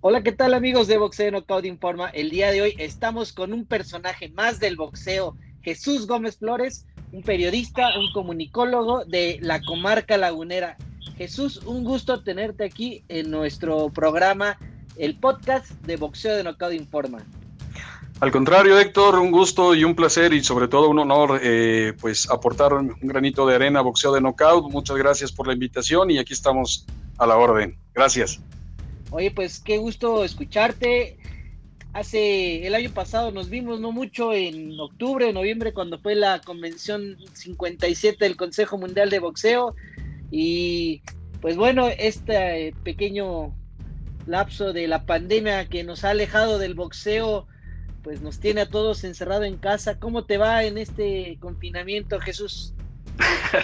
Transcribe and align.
Hola, 0.00 0.22
¿qué 0.22 0.32
tal 0.32 0.52
amigos 0.52 0.88
de 0.88 0.98
Boxeo 0.98 1.30
Knockout 1.30 1.64
Informa? 1.64 2.10
El 2.10 2.30
día 2.30 2.50
de 2.50 2.60
hoy 2.60 2.74
estamos 2.78 3.32
con 3.32 3.52
un 3.52 3.64
personaje 3.64 4.28
más 4.28 4.60
del 4.60 4.76
boxeo, 4.76 5.36
Jesús 5.62 6.06
Gómez 6.06 6.36
Flores, 6.36 6.86
un 7.12 7.22
periodista, 7.22 7.98
un 7.98 8.12
comunicólogo 8.12 9.04
de 9.04 9.38
la 9.40 9.60
comarca 9.62 10.18
lagunera. 10.18 10.76
Jesús, 11.16 11.62
un 11.64 11.82
gusto 11.82 12.22
tenerte 12.22 12.64
aquí 12.64 13.04
en 13.08 13.30
nuestro 13.30 13.88
programa, 13.88 14.58
el 14.96 15.18
podcast 15.18 15.70
de 15.86 15.96
Boxeo 15.96 16.36
de 16.36 16.44
Knockout 16.44 16.74
Informa. 16.74 17.24
Al 18.18 18.30
contrario, 18.30 18.78
Héctor, 18.78 19.18
un 19.18 19.30
gusto 19.30 19.74
y 19.74 19.84
un 19.84 19.94
placer 19.94 20.32
y 20.32 20.42
sobre 20.42 20.68
todo 20.68 20.88
un 20.88 20.98
honor 20.98 21.38
eh, 21.42 21.92
pues 22.00 22.30
aportar 22.30 22.72
un 22.72 22.96
granito 23.02 23.46
de 23.46 23.56
arena 23.56 23.80
a 23.80 23.82
Boxeo 23.82 24.12
de 24.12 24.22
Knockout. 24.22 24.70
Muchas 24.70 24.96
gracias 24.96 25.32
por 25.32 25.46
la 25.46 25.52
invitación 25.52 26.10
y 26.10 26.18
aquí 26.18 26.32
estamos 26.32 26.86
a 27.18 27.26
la 27.26 27.36
orden. 27.36 27.78
Gracias. 27.94 28.40
Oye, 29.10 29.30
pues 29.30 29.60
qué 29.60 29.76
gusto 29.76 30.24
escucharte. 30.24 31.18
Hace 31.92 32.66
el 32.66 32.74
año 32.74 32.90
pasado 32.90 33.30
nos 33.32 33.50
vimos, 33.50 33.80
no 33.80 33.92
mucho, 33.92 34.32
en 34.32 34.78
octubre, 34.80 35.32
noviembre, 35.32 35.72
cuando 35.72 35.98
fue 35.98 36.14
la 36.14 36.40
convención 36.40 37.16
57 37.34 38.24
del 38.24 38.36
Consejo 38.36 38.78
Mundial 38.78 39.10
de 39.10 39.18
Boxeo. 39.18 39.74
Y 40.30 41.02
pues 41.42 41.56
bueno, 41.56 41.88
este 41.88 42.74
pequeño 42.82 43.54
lapso 44.26 44.72
de 44.72 44.88
la 44.88 45.04
pandemia 45.04 45.68
que 45.68 45.84
nos 45.84 46.04
ha 46.04 46.10
alejado 46.10 46.58
del 46.58 46.74
boxeo, 46.74 47.46
pues 48.06 48.22
nos 48.22 48.38
tiene 48.38 48.60
a 48.60 48.68
todos 48.68 49.02
encerrados 49.02 49.46
en 49.46 49.56
casa. 49.56 49.98
¿Cómo 49.98 50.24
te 50.24 50.38
va 50.38 50.62
en 50.62 50.78
este 50.78 51.38
confinamiento, 51.40 52.20
Jesús? 52.20 52.72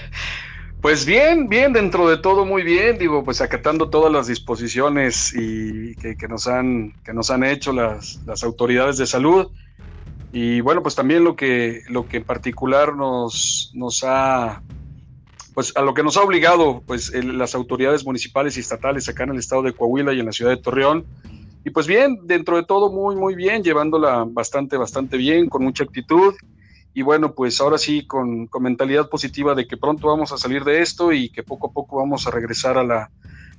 Pues 0.80 1.06
bien, 1.06 1.48
bien, 1.48 1.72
dentro 1.72 2.08
de 2.08 2.16
todo 2.16 2.44
muy 2.44 2.64
bien, 2.64 2.98
digo, 2.98 3.22
pues 3.22 3.40
acatando 3.40 3.88
todas 3.88 4.12
las 4.12 4.26
disposiciones 4.26 5.32
y 5.32 5.94
que, 5.94 6.26
nos, 6.28 6.48
han, 6.48 6.94
que 7.04 7.12
nos 7.12 7.30
han 7.30 7.44
hecho 7.44 7.72
las, 7.72 8.18
las, 8.26 8.42
autoridades 8.42 8.98
de 8.98 9.06
salud. 9.06 9.52
Y 10.32 10.60
bueno, 10.60 10.82
pues 10.82 10.96
también 10.96 11.22
lo 11.22 11.36
que, 11.36 11.82
lo 11.88 12.08
que 12.08 12.16
en 12.16 12.24
particular 12.24 12.96
nos, 12.96 13.70
nos 13.74 14.02
ha, 14.02 14.60
pues 15.54 15.72
a 15.76 15.82
lo 15.82 15.94
que 15.94 16.02
nos 16.02 16.16
ha 16.16 16.22
obligado, 16.22 16.82
pues 16.84 17.14
las 17.14 17.54
autoridades 17.54 18.04
municipales 18.04 18.56
y 18.56 18.60
estatales 18.60 19.08
acá 19.08 19.22
en 19.22 19.30
el 19.30 19.38
estado 19.38 19.62
de 19.62 19.74
Coahuila 19.74 20.12
y 20.12 20.18
en 20.18 20.26
la 20.26 20.32
ciudad 20.32 20.50
de 20.50 20.56
Torreón. 20.56 21.06
Y 21.64 21.70
pues 21.70 21.86
bien, 21.86 22.18
dentro 22.24 22.56
de 22.56 22.64
todo 22.64 22.90
muy, 22.90 23.14
muy 23.14 23.34
bien, 23.34 23.62
llevándola 23.62 24.24
bastante, 24.28 24.76
bastante 24.76 25.16
bien, 25.16 25.48
con 25.48 25.62
mucha 25.62 25.84
actitud 25.84 26.34
y 26.94 27.02
bueno, 27.02 27.34
pues 27.34 27.60
ahora 27.60 27.78
sí 27.78 28.06
con, 28.06 28.48
mentalidad 28.60 29.08
positiva 29.08 29.54
de 29.54 29.66
que 29.66 29.76
pronto 29.76 30.08
vamos 30.08 30.32
a 30.32 30.36
salir 30.36 30.62
de 30.64 30.82
esto 30.82 31.12
y 31.12 31.30
que 31.30 31.42
poco 31.42 31.68
a 31.68 31.72
poco 31.72 31.96
vamos 31.96 32.26
a 32.26 32.30
regresar 32.30 32.76
a 32.76 32.84
la, 32.84 33.10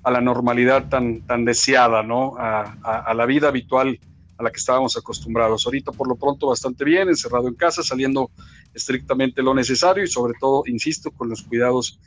a 0.03 0.11
la 0.11 0.21
normalidad 0.21 0.87
tan, 0.87 1.21
tan 1.21 1.43
deseada, 1.43 2.03
¿no? 2.03 2.35
A, 2.37 2.77
a, 2.83 3.13
la 3.13 3.25
vida 3.25 3.47
habitual 3.47 3.99
a 4.37 4.43
la 4.43 4.51
que 4.51 4.59
estábamos 4.59 4.95
acostumbrados. 4.97 5.65
Ahorita 5.65 5.91
por 5.91 6.07
lo 6.07 6.15
pronto 6.15 6.47
bastante 6.47 6.85
bien, 6.85 7.09
encerrado 7.09 7.47
en 7.47 7.55
casa, 7.55 7.81
saliendo 7.81 8.29
estrictamente 8.73 9.41
lo 9.41 9.55
necesario 9.55 10.03
y 10.03 10.07
sobre 10.07 10.33
todo, 10.39 10.63
insisto, 10.67 11.09
con 11.09 11.29
los 11.29 11.41
cuidados 11.41 11.99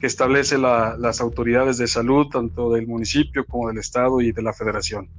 que 0.00 0.06
establece 0.06 0.56
las 0.56 1.20
autoridades 1.20 1.76
de 1.76 1.86
salud, 1.86 2.28
tanto 2.28 2.72
del 2.72 2.86
municipio 2.86 3.44
como 3.44 3.68
del 3.68 3.76
estado 3.78 4.22
y 4.22 4.32
de 4.32 4.40
la 4.40 4.54
federación. 4.54 5.10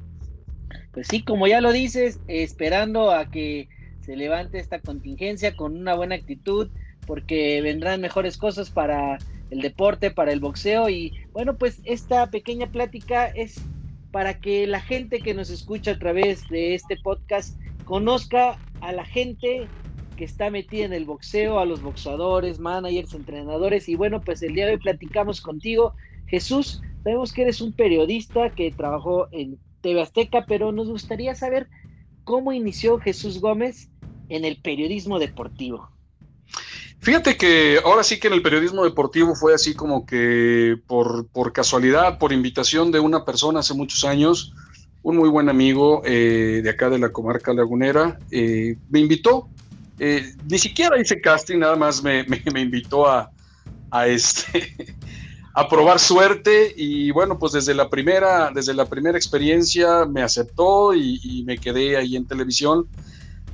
Pues 0.93 1.07
sí, 1.07 1.23
como 1.23 1.47
ya 1.47 1.61
lo 1.61 1.71
dices, 1.71 2.19
esperando 2.27 3.11
a 3.11 3.29
que 3.29 3.69
se 4.01 4.15
levante 4.15 4.59
esta 4.59 4.79
contingencia 4.79 5.55
con 5.55 5.77
una 5.77 5.95
buena 5.95 6.15
actitud, 6.15 6.69
porque 7.07 7.61
vendrán 7.61 8.01
mejores 8.01 8.37
cosas 8.37 8.69
para 8.69 9.17
el 9.51 9.61
deporte, 9.61 10.11
para 10.11 10.31
el 10.31 10.39
boxeo. 10.39 10.89
Y 10.89 11.13
bueno, 11.33 11.55
pues 11.55 11.79
esta 11.85 12.29
pequeña 12.29 12.67
plática 12.67 13.27
es 13.27 13.61
para 14.11 14.39
que 14.39 14.67
la 14.67 14.81
gente 14.81 15.21
que 15.21 15.33
nos 15.33 15.49
escucha 15.49 15.91
a 15.91 15.99
través 15.99 16.47
de 16.49 16.75
este 16.75 16.97
podcast 16.97 17.57
conozca 17.85 18.57
a 18.81 18.91
la 18.91 19.05
gente 19.05 19.67
que 20.17 20.25
está 20.25 20.49
metida 20.49 20.85
en 20.85 20.93
el 20.93 21.05
boxeo, 21.05 21.59
a 21.59 21.65
los 21.65 21.81
boxeadores, 21.81 22.59
managers, 22.59 23.13
entrenadores. 23.13 23.87
Y 23.87 23.95
bueno, 23.95 24.21
pues 24.21 24.41
el 24.43 24.53
día 24.53 24.65
de 24.65 24.73
hoy 24.73 24.79
platicamos 24.79 25.41
contigo. 25.41 25.93
Jesús, 26.27 26.81
sabemos 27.03 27.33
que 27.33 27.43
eres 27.43 27.61
un 27.61 27.73
periodista 27.73 28.49
que 28.49 28.71
trabajó 28.71 29.27
en 29.31 29.57
TV 29.81 30.01
Azteca, 30.01 30.45
pero 30.47 30.71
nos 30.71 30.87
gustaría 30.87 31.35
saber 31.35 31.67
cómo 32.23 32.53
inició 32.53 32.99
Jesús 32.99 33.41
Gómez 33.41 33.89
en 34.29 34.45
el 34.45 34.61
periodismo 34.61 35.19
deportivo. 35.19 35.89
Fíjate 37.01 37.35
que 37.35 37.79
ahora 37.83 38.03
sí 38.03 38.19
que 38.19 38.27
en 38.27 38.33
el 38.33 38.43
periodismo 38.43 38.83
deportivo 38.83 39.35
fue 39.35 39.55
así 39.55 39.73
como 39.73 40.05
que 40.05 40.77
por, 40.85 41.27
casualidad, 41.51 42.19
por 42.19 42.31
invitación 42.31 42.91
de 42.91 42.99
una 42.99 43.25
persona 43.25 43.61
hace 43.61 43.73
muchos 43.73 44.05
años, 44.05 44.53
un 45.01 45.17
muy 45.17 45.29
buen 45.29 45.49
amigo 45.49 46.03
eh, 46.05 46.61
de 46.63 46.69
acá 46.69 46.91
de 46.91 46.99
la 46.99 47.09
comarca 47.09 47.53
lagunera, 47.53 48.19
eh, 48.29 48.77
me 48.89 48.99
invitó. 48.99 49.49
Eh, 49.97 50.35
ni 50.47 50.59
siquiera 50.59 50.99
hice 51.01 51.19
casting, 51.19 51.57
nada 51.57 51.75
más 51.75 52.03
me, 52.03 52.23
invitó 52.55 53.09
a, 53.09 53.31
este, 54.05 54.95
a 55.53 55.67
probar 55.67 55.99
suerte 55.99 56.73
y 56.75 57.11
bueno, 57.11 57.37
pues 57.37 57.53
desde 57.53 57.73
la 57.73 57.89
primera, 57.89 58.51
desde 58.53 58.73
la 58.73 58.85
primera 58.85 59.17
experiencia 59.17 60.05
me 60.05 60.21
aceptó 60.21 60.93
y, 60.93 61.19
y 61.23 61.43
me 61.43 61.57
quedé 61.57 61.97
ahí 61.97 62.15
en 62.15 62.25
televisión 62.25 62.87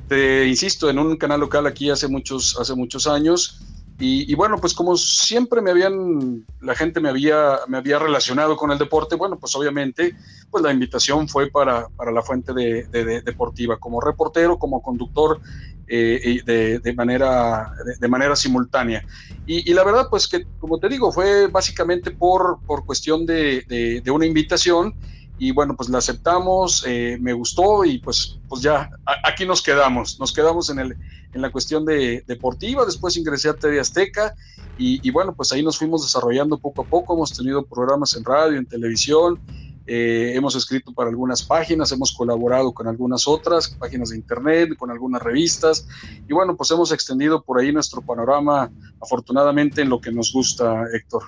te 0.08 0.48
insisto, 0.48 0.90
en 0.90 1.00
un 1.00 1.18
canal 1.18 1.42
local 1.42 1.68
aquí 1.68 1.90
hace 1.90 2.08
muchos, 2.08 2.58
hace 2.60 2.74
muchos 2.76 3.08
años. 3.08 3.60
Y, 4.00 4.36
bueno, 4.36 4.58
pues 4.60 4.76
como 4.76 4.96
siempre 4.96 5.60
me 5.60 5.72
habían, 5.72 6.46
la 6.62 6.76
gente 6.76 7.00
me 7.00 7.10
había, 7.10 7.62
me 7.68 7.78
había 7.78 7.98
relacionado 7.98 8.56
con 8.56 8.72
el 8.72 8.78
deporte, 8.78 9.16
bueno, 9.16 9.40
pues 9.40 9.56
obviamente, 9.56 10.16
pues 10.52 10.64
la 10.64 10.72
invitación 10.72 11.28
fue 11.28 11.50
para, 11.50 11.88
para 11.90 12.12
la 12.12 12.22
fuente 12.22 12.54
de, 12.54 12.84
deportiva, 13.24 13.78
como 13.80 14.00
reportero, 14.00 14.60
como 14.60 14.84
conductor, 14.84 15.40
eh, 15.88 16.42
de, 16.46 16.94
manera, 16.94 17.72
de, 18.00 18.08
manera 18.08 18.36
simultánea. 18.36 19.04
Y, 19.48 19.74
la 19.74 19.84
verdad, 19.84 20.08
pues 20.12 20.28
que, 20.28 20.46
como 20.60 20.78
te 20.78 20.90
digo, 20.90 21.12
fue 21.12 21.48
básicamente 21.48 22.12
por, 22.12 22.60
por 22.68 22.86
cuestión 22.86 23.26
de, 23.26 24.04
una 24.14 24.28
invitación 24.28 24.94
y 25.40 25.52
bueno, 25.52 25.76
pues 25.76 25.90
la 25.90 26.00
aceptamos, 26.00 26.84
eh, 26.88 27.18
me 27.22 27.34
gustó 27.34 27.86
y 27.86 28.00
pues, 28.00 28.40
pues 28.50 28.62
ya 28.62 28.90
aquí 29.24 29.46
nos 29.46 29.62
quedamos, 29.62 30.20
nos 30.20 30.34
quedamos 30.34 30.70
en, 30.70 30.80
el, 30.80 30.98
en 31.34 31.42
la 31.42 31.52
cuestión 31.52 31.86
de, 31.86 32.24
deportiva, 32.26 32.86
después 32.86 33.18
ingresé 33.18 33.50
a 33.50 33.54
TV 33.54 33.80
Azteca 33.80 34.34
y, 34.80 35.10
bueno, 35.10 35.34
pues 35.36 35.52
ahí 35.52 35.64
nos 35.64 35.80
fuimos 35.80 36.04
desarrollando 36.04 36.60
poco 36.60 36.84
a 36.84 36.86
poco, 36.86 37.16
hemos 37.16 37.36
tenido 37.36 37.66
programas 37.66 38.16
en 38.16 38.24
radio, 38.24 38.60
en 38.60 38.66
televisión, 38.68 39.40
eh, 39.88 40.34
hemos 40.36 40.56
escrito 40.56 40.94
para 40.94 41.10
algunas 41.10 41.42
páginas, 41.44 41.92
hemos 41.92 42.12
colaborado 42.12 42.72
con 42.74 42.88
algunas 42.88 43.28
otras 43.28 43.70
páginas 43.70 44.10
de 44.10 44.18
internet, 44.18 44.76
con 44.78 44.92
algunas 44.92 45.22
revistas 45.22 45.88
y 46.28 46.34
bueno, 46.34 46.56
pues 46.56 46.70
hemos 46.72 46.92
extendido 46.92 47.42
por 47.42 47.60
ahí 47.60 47.72
nuestro 47.72 48.02
panorama 48.02 48.72
afortunadamente 49.02 49.82
en 49.82 49.90
lo 49.90 50.00
que 50.00 50.12
nos 50.12 50.32
gusta, 50.32 50.84
Héctor. 50.94 51.24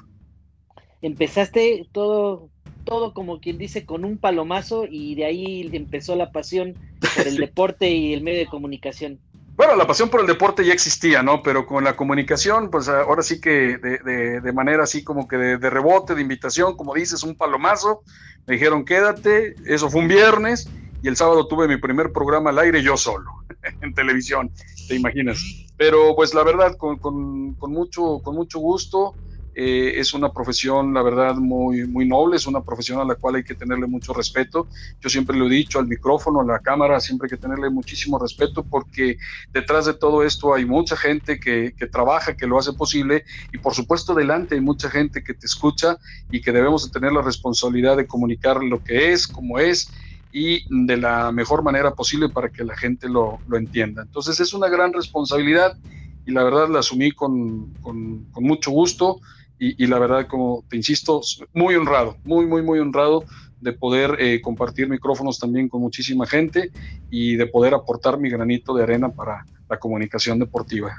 Empezaste 1.02 1.88
todo 1.92 2.50
todo 2.84 3.14
como 3.14 3.40
quien 3.40 3.58
dice 3.58 3.86
con 3.86 4.06
un 4.06 4.18
palomazo 4.18 4.86
y 4.90 5.16
de 5.16 5.26
ahí 5.26 5.70
empezó 5.74 6.16
la 6.16 6.32
pasión 6.32 6.76
por 7.16 7.28
el 7.28 7.36
deporte 7.38 7.90
y 7.90 8.14
el 8.14 8.22
medio 8.22 8.40
de 8.40 8.48
comunicación. 8.48 9.20
Bueno, 9.60 9.76
la 9.76 9.86
pasión 9.86 10.08
por 10.08 10.22
el 10.22 10.28
deporte 10.28 10.64
ya 10.64 10.72
existía, 10.72 11.22
¿no? 11.22 11.44
Pero 11.44 11.66
con 11.66 11.84
la 11.84 11.98
comunicación, 11.98 12.72
pues 12.72 12.88
ahora 12.88 13.22
sí 13.22 13.42
que 13.42 13.78
de, 13.78 14.54
manera 14.54 14.84
así 14.84 15.04
como 15.04 15.28
que 15.28 15.36
de, 15.36 15.70
rebote, 15.70 16.16
de 16.16 16.22
invitación, 16.22 16.78
como 16.78 16.94
dices, 16.94 17.24
un 17.24 17.36
palomazo, 17.36 18.04
me 18.48 18.54
dijeron 18.54 18.86
quédate, 18.86 19.56
eso 19.66 19.90
fue 19.90 20.00
un 20.00 20.08
viernes 20.08 20.70
y 21.04 21.10
el 21.10 21.18
sábado 21.18 21.46
tuve 21.46 21.68
mi 21.68 21.76
primer 21.76 22.14
programa 22.14 22.52
al 22.52 22.60
aire 22.60 22.82
yo 22.82 22.96
solo, 22.96 23.30
en 23.82 23.94
televisión, 23.94 24.50
te 24.88 24.96
imaginas. 24.96 25.44
Pero 25.76 26.16
pues 26.16 26.34
la 26.34 26.46
verdad, 26.46 26.78
con, 26.78 26.98
con 26.98 27.74
mucho, 27.74 28.22
con 28.24 28.36
mucho 28.36 28.60
gusto, 28.60 29.14
eh, 29.62 30.00
es 30.00 30.14
una 30.14 30.32
profesión, 30.32 30.94
la 30.94 31.02
verdad, 31.02 31.36
muy, 31.36 31.86
muy 31.86 32.08
noble, 32.08 32.38
es 32.38 32.48
una 32.48 32.62
profesión 32.62 33.02
a 33.02 33.04
la 33.04 33.16
cual 33.16 33.36
hay 33.36 33.44
que 33.44 33.56
tenerle 33.56 33.88
mucho 33.88 34.14
respeto. 34.14 34.70
Yo 35.02 35.10
siempre 35.10 35.36
lo 35.36 35.48
he 35.48 35.50
dicho 35.50 35.80
al 35.80 35.88
micrófono, 35.88 36.40
a 36.40 36.46
la 36.46 36.60
cámara, 36.60 37.02
siempre 37.02 37.26
hay 37.26 37.32
que 37.32 37.42
tenerle 37.42 37.70
muchísimo 37.70 38.18
respeto 38.18 38.64
porque 38.64 39.18
detrás 39.52 39.86
de 39.86 39.96
todo 39.96 40.24
esto 40.24 40.54
hay 40.54 40.64
mucha 40.64 40.96
gente 40.96 41.42
que, 41.42 41.74
que 41.78 41.88
trabaja, 41.88 42.38
que 42.38 42.48
lo 42.48 42.58
hace 42.58 42.72
posible 42.72 43.26
y 43.52 43.58
por 43.58 43.74
supuesto 43.74 44.14
delante 44.14 44.56
hay 44.56 44.62
mucha 44.62 44.90
gente 44.90 45.22
que 45.26 45.34
te 45.34 45.46
escucha 45.46 45.98
y 46.32 46.40
que 46.40 46.54
debemos 46.54 46.86
de 46.86 46.98
tener 46.98 47.12
la 47.12 47.22
responsabilidad 47.22 47.98
de 47.98 48.08
comunicar 48.08 48.64
lo 48.64 48.82
que 48.82 49.12
es, 49.12 49.28
cómo 49.28 49.60
es 49.60 49.92
y 50.32 50.64
de 50.86 50.96
la 50.96 51.34
mejor 51.34 51.64
manera 51.64 51.96
posible 51.96 52.30
para 52.30 52.48
que 52.48 52.64
la 52.64 52.78
gente 52.78 53.10
lo, 53.10 53.40
lo 53.46 53.58
entienda. 53.58 54.04
Entonces 54.04 54.40
es 54.40 54.54
una 54.54 54.70
gran 54.70 54.94
responsabilidad 54.94 55.78
y 56.26 56.32
la 56.32 56.44
verdad 56.44 56.70
la 56.70 56.80
asumí 56.80 57.12
con, 57.12 57.74
con, 57.82 58.24
con 58.32 58.44
mucho 58.46 58.72
gusto 58.72 59.20
y, 59.60 59.88
la 59.88 60.00
verdad, 60.00 60.26
como 60.28 60.64
te 60.70 60.78
insisto, 60.78 61.22
muy 61.54 61.76
honrado, 61.76 62.16
muy, 62.24 62.46
muy, 62.46 62.62
muy 62.62 62.80
honrado 62.80 63.26
de 63.60 63.74
poder 63.74 64.16
eh, 64.20 64.40
compartir 64.40 64.88
micrófonos 64.88 65.38
también 65.38 65.68
con 65.68 65.82
muchísima 65.82 66.26
gente 66.26 66.72
y 67.12 67.36
de 67.36 67.46
poder 67.46 67.74
aportar 67.74 68.18
mi 68.18 68.30
granito 68.30 68.74
de 68.74 68.84
arena 68.84 69.10
para 69.10 69.46
la 69.70 69.78
comunicación 69.78 70.40
deportiva. 70.40 70.96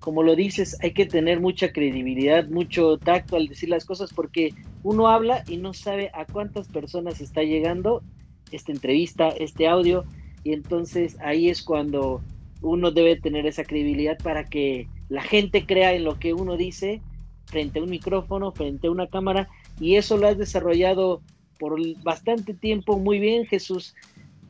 Como 0.00 0.22
lo 0.22 0.36
dices, 0.36 0.76
hay 0.82 0.92
que 0.92 1.06
tener 1.06 1.40
mucha 1.40 1.72
credibilidad, 1.72 2.46
mucho 2.48 2.98
tacto 2.98 3.36
al 3.36 3.48
decir 3.48 3.70
las 3.70 3.86
cosas 3.86 4.12
porque 4.12 4.54
uno 4.82 5.08
habla 5.08 5.42
y 5.48 5.56
no 5.56 5.72
sabe 5.72 6.10
a 6.12 6.26
cuántas 6.26 6.68
personas 6.68 7.22
está 7.22 7.42
llegando 7.42 8.02
esta 8.50 8.72
entrevista, 8.72 9.28
este 9.28 9.66
audio, 9.66 10.04
y 10.44 10.52
entonces 10.52 11.16
ahí 11.20 11.48
es 11.48 11.62
cuando 11.62 12.20
uno 12.62 12.90
debe 12.90 13.16
tener 13.16 13.46
esa 13.46 13.64
credibilidad 13.64 14.18
para 14.18 14.44
que 14.44 14.88
la 15.08 15.22
gente 15.22 15.64
crea 15.64 15.94
en 15.94 16.04
lo 16.04 16.18
que 16.18 16.34
uno 16.34 16.56
dice 16.56 17.00
frente 17.50 17.78
a 17.78 17.82
un 17.82 17.90
micrófono, 17.90 18.52
frente 18.52 18.86
a 18.86 18.90
una 18.90 19.08
cámara, 19.08 19.48
y 19.80 19.96
eso 19.96 20.16
lo 20.16 20.28
has 20.28 20.38
desarrollado 20.38 21.20
por 21.58 21.78
bastante 22.02 22.54
tiempo 22.54 22.98
muy 22.98 23.18
bien, 23.18 23.44
Jesús. 23.46 23.94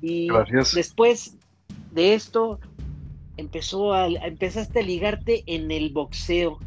Y 0.00 0.28
después 0.74 1.36
de 1.92 2.14
esto, 2.14 2.60
empezó 3.36 3.92
a, 3.92 4.06
empezaste 4.06 4.80
a 4.80 4.82
ligarte 4.82 5.42
en 5.46 5.70
el 5.70 5.90
boxeo. 5.90 6.58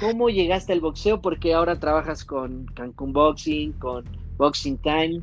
¿Cómo 0.00 0.28
llegaste 0.28 0.72
al 0.72 0.80
boxeo? 0.80 1.20
Porque 1.20 1.54
ahora 1.54 1.78
trabajas 1.78 2.24
con 2.24 2.66
Cancún 2.66 3.12
Boxing, 3.12 3.72
con 3.72 4.04
Boxing 4.36 4.78
Time. 4.78 5.22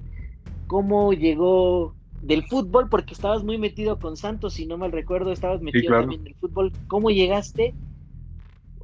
¿Cómo 0.67 1.11
llegó 1.11 1.93
del 2.21 2.43
fútbol? 2.47 2.87
Porque 2.89 3.13
estabas 3.13 3.43
muy 3.43 3.57
metido 3.57 3.99
con 3.99 4.15
Santos, 4.15 4.53
si 4.53 4.65
no 4.65 4.77
mal 4.77 4.91
recuerdo, 4.91 5.31
estabas 5.31 5.61
metido 5.61 5.99
también 5.99 6.21
en 6.21 6.27
el 6.27 6.35
fútbol. 6.35 6.71
¿Cómo 6.87 7.09
llegaste? 7.09 7.73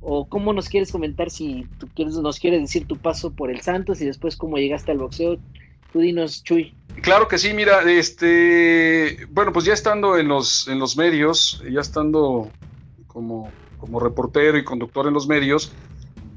¿O 0.02 0.28
cómo 0.28 0.54
nos 0.54 0.70
quieres 0.70 0.92
comentar 0.92 1.30
si 1.30 1.66
tú 1.80 1.88
quieres, 1.94 2.16
nos 2.16 2.40
quieres 2.40 2.62
decir 2.62 2.86
tu 2.86 2.98
paso 2.98 3.32
por 3.32 3.50
el 3.52 3.62
Santos 3.62 4.02
y 4.02 4.06
después 4.06 4.36
cómo 4.38 4.58
llegaste 4.58 4.92
al 4.92 5.00
boxeo? 5.00 5.38
Tú 5.92 6.00
dinos, 6.00 6.44
Chuy. 6.44 6.74
Claro 7.02 7.28
que 7.28 7.38
sí, 7.38 7.54
mira, 7.54 7.82
este, 7.90 9.26
bueno, 9.32 9.54
pues 9.54 9.66
ya 9.66 9.74
estando 9.74 10.18
en 10.18 10.28
los, 10.28 10.68
en 10.68 10.80
los 10.80 10.98
medios, 10.98 11.64
ya 11.70 11.82
estando 11.82 12.50
como, 13.08 13.52
como 13.78 14.00
reportero 14.00 14.58
y 14.58 14.64
conductor 14.64 15.08
en 15.08 15.14
los 15.14 15.28
medios, 15.28 15.72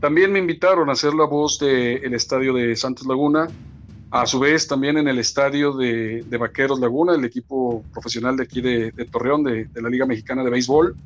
también 0.00 0.32
me 0.32 0.38
invitaron 0.38 0.88
a 0.88 0.92
hacer 0.92 1.14
la 1.14 1.24
voz 1.24 1.58
del 1.58 2.14
estadio 2.14 2.54
de 2.54 2.74
Santos 2.76 3.06
Laguna, 3.06 3.48
a 4.10 4.26
su 4.26 4.40
vez 4.40 4.66
también 4.66 4.98
en 4.98 5.06
el 5.08 5.18
estadio 5.18 5.72
de, 5.72 6.24
Vaqueros 6.38 6.80
Laguna, 6.80 7.14
el 7.14 7.24
equipo 7.24 7.84
profesional 7.92 8.36
de 8.36 8.42
aquí 8.42 8.60
de, 8.60 8.92
Torreón, 9.10 9.44
de, 9.44 9.66
de, 9.66 9.82
la 9.82 9.88
Liga 9.88 10.06
Mexicana 10.06 10.42
de 10.42 10.50
Béisbol. 10.50 10.96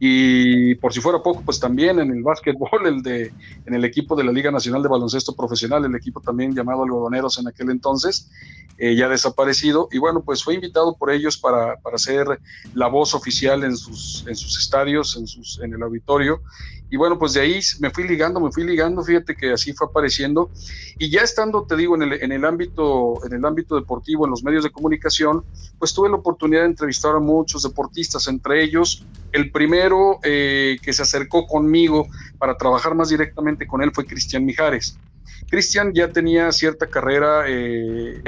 Y 0.00 0.74
por 0.76 0.92
si 0.92 1.00
fuera 1.00 1.22
poco, 1.22 1.42
pues 1.44 1.60
también 1.60 2.00
en 2.00 2.10
el 2.10 2.22
básquetbol, 2.22 2.86
el 2.86 3.02
de, 3.02 3.32
en 3.64 3.74
el 3.74 3.84
equipo 3.84 4.16
de 4.16 4.24
la 4.24 4.32
Liga 4.32 4.50
Nacional 4.50 4.82
de 4.82 4.88
Baloncesto 4.88 5.34
Profesional, 5.34 5.84
el 5.84 5.94
equipo 5.94 6.20
también 6.20 6.54
llamado 6.54 6.82
Algodoneros 6.82 7.38
en 7.38 7.46
aquel 7.46 7.70
entonces, 7.70 8.30
eh, 8.76 8.96
ya 8.96 9.08
desaparecido. 9.08 9.88
Y 9.92 9.98
bueno, 9.98 10.22
pues 10.22 10.42
fue 10.42 10.54
invitado 10.54 10.96
por 10.96 11.12
ellos 11.12 11.38
para, 11.38 11.76
para 11.76 11.96
ser 11.96 12.26
la 12.74 12.88
voz 12.88 13.14
oficial 13.14 13.62
en 13.62 13.76
sus, 13.76 14.24
en 14.26 14.34
sus 14.34 14.58
estadios, 14.58 15.16
en, 15.16 15.26
sus, 15.28 15.60
en 15.60 15.74
el 15.74 15.82
auditorio. 15.82 16.42
Y 16.90 16.96
bueno, 16.96 17.18
pues 17.18 17.32
de 17.32 17.40
ahí 17.40 17.60
me 17.80 17.90
fui 17.90 18.06
ligando, 18.06 18.40
me 18.40 18.52
fui 18.52 18.64
ligando, 18.64 19.02
fíjate 19.02 19.34
que 19.34 19.52
así 19.52 19.72
fue 19.72 19.86
apareciendo. 19.88 20.50
Y 20.98 21.10
ya 21.10 21.22
estando, 21.22 21.64
te 21.64 21.76
digo, 21.76 21.94
en 21.96 22.02
el, 22.02 22.12
en 22.22 22.30
el, 22.30 22.44
ámbito, 22.44 23.24
en 23.26 23.32
el 23.32 23.44
ámbito 23.44 23.74
deportivo, 23.74 24.26
en 24.26 24.30
los 24.30 24.44
medios 24.44 24.64
de 24.64 24.70
comunicación, 24.70 25.44
pues 25.78 25.94
tuve 25.94 26.08
la 26.08 26.16
oportunidad 26.16 26.62
de 26.62 26.68
entrevistar 26.68 27.16
a 27.16 27.20
muchos 27.20 27.62
deportistas, 27.62 28.28
entre 28.28 28.62
ellos 28.62 29.04
el 29.32 29.50
primero 29.84 30.18
eh, 30.22 30.78
que 30.82 30.92
se 30.92 31.02
acercó 31.02 31.46
conmigo 31.46 32.08
para 32.38 32.56
trabajar 32.56 32.94
más 32.94 33.10
directamente 33.10 33.66
con 33.66 33.82
él 33.82 33.90
fue 33.92 34.06
Cristian 34.06 34.44
Mijares. 34.44 34.98
Cristian 35.48 35.92
ya 35.94 36.08
tenía 36.10 36.50
cierta 36.52 36.86
carrera, 36.86 37.44
eh, 37.46 38.22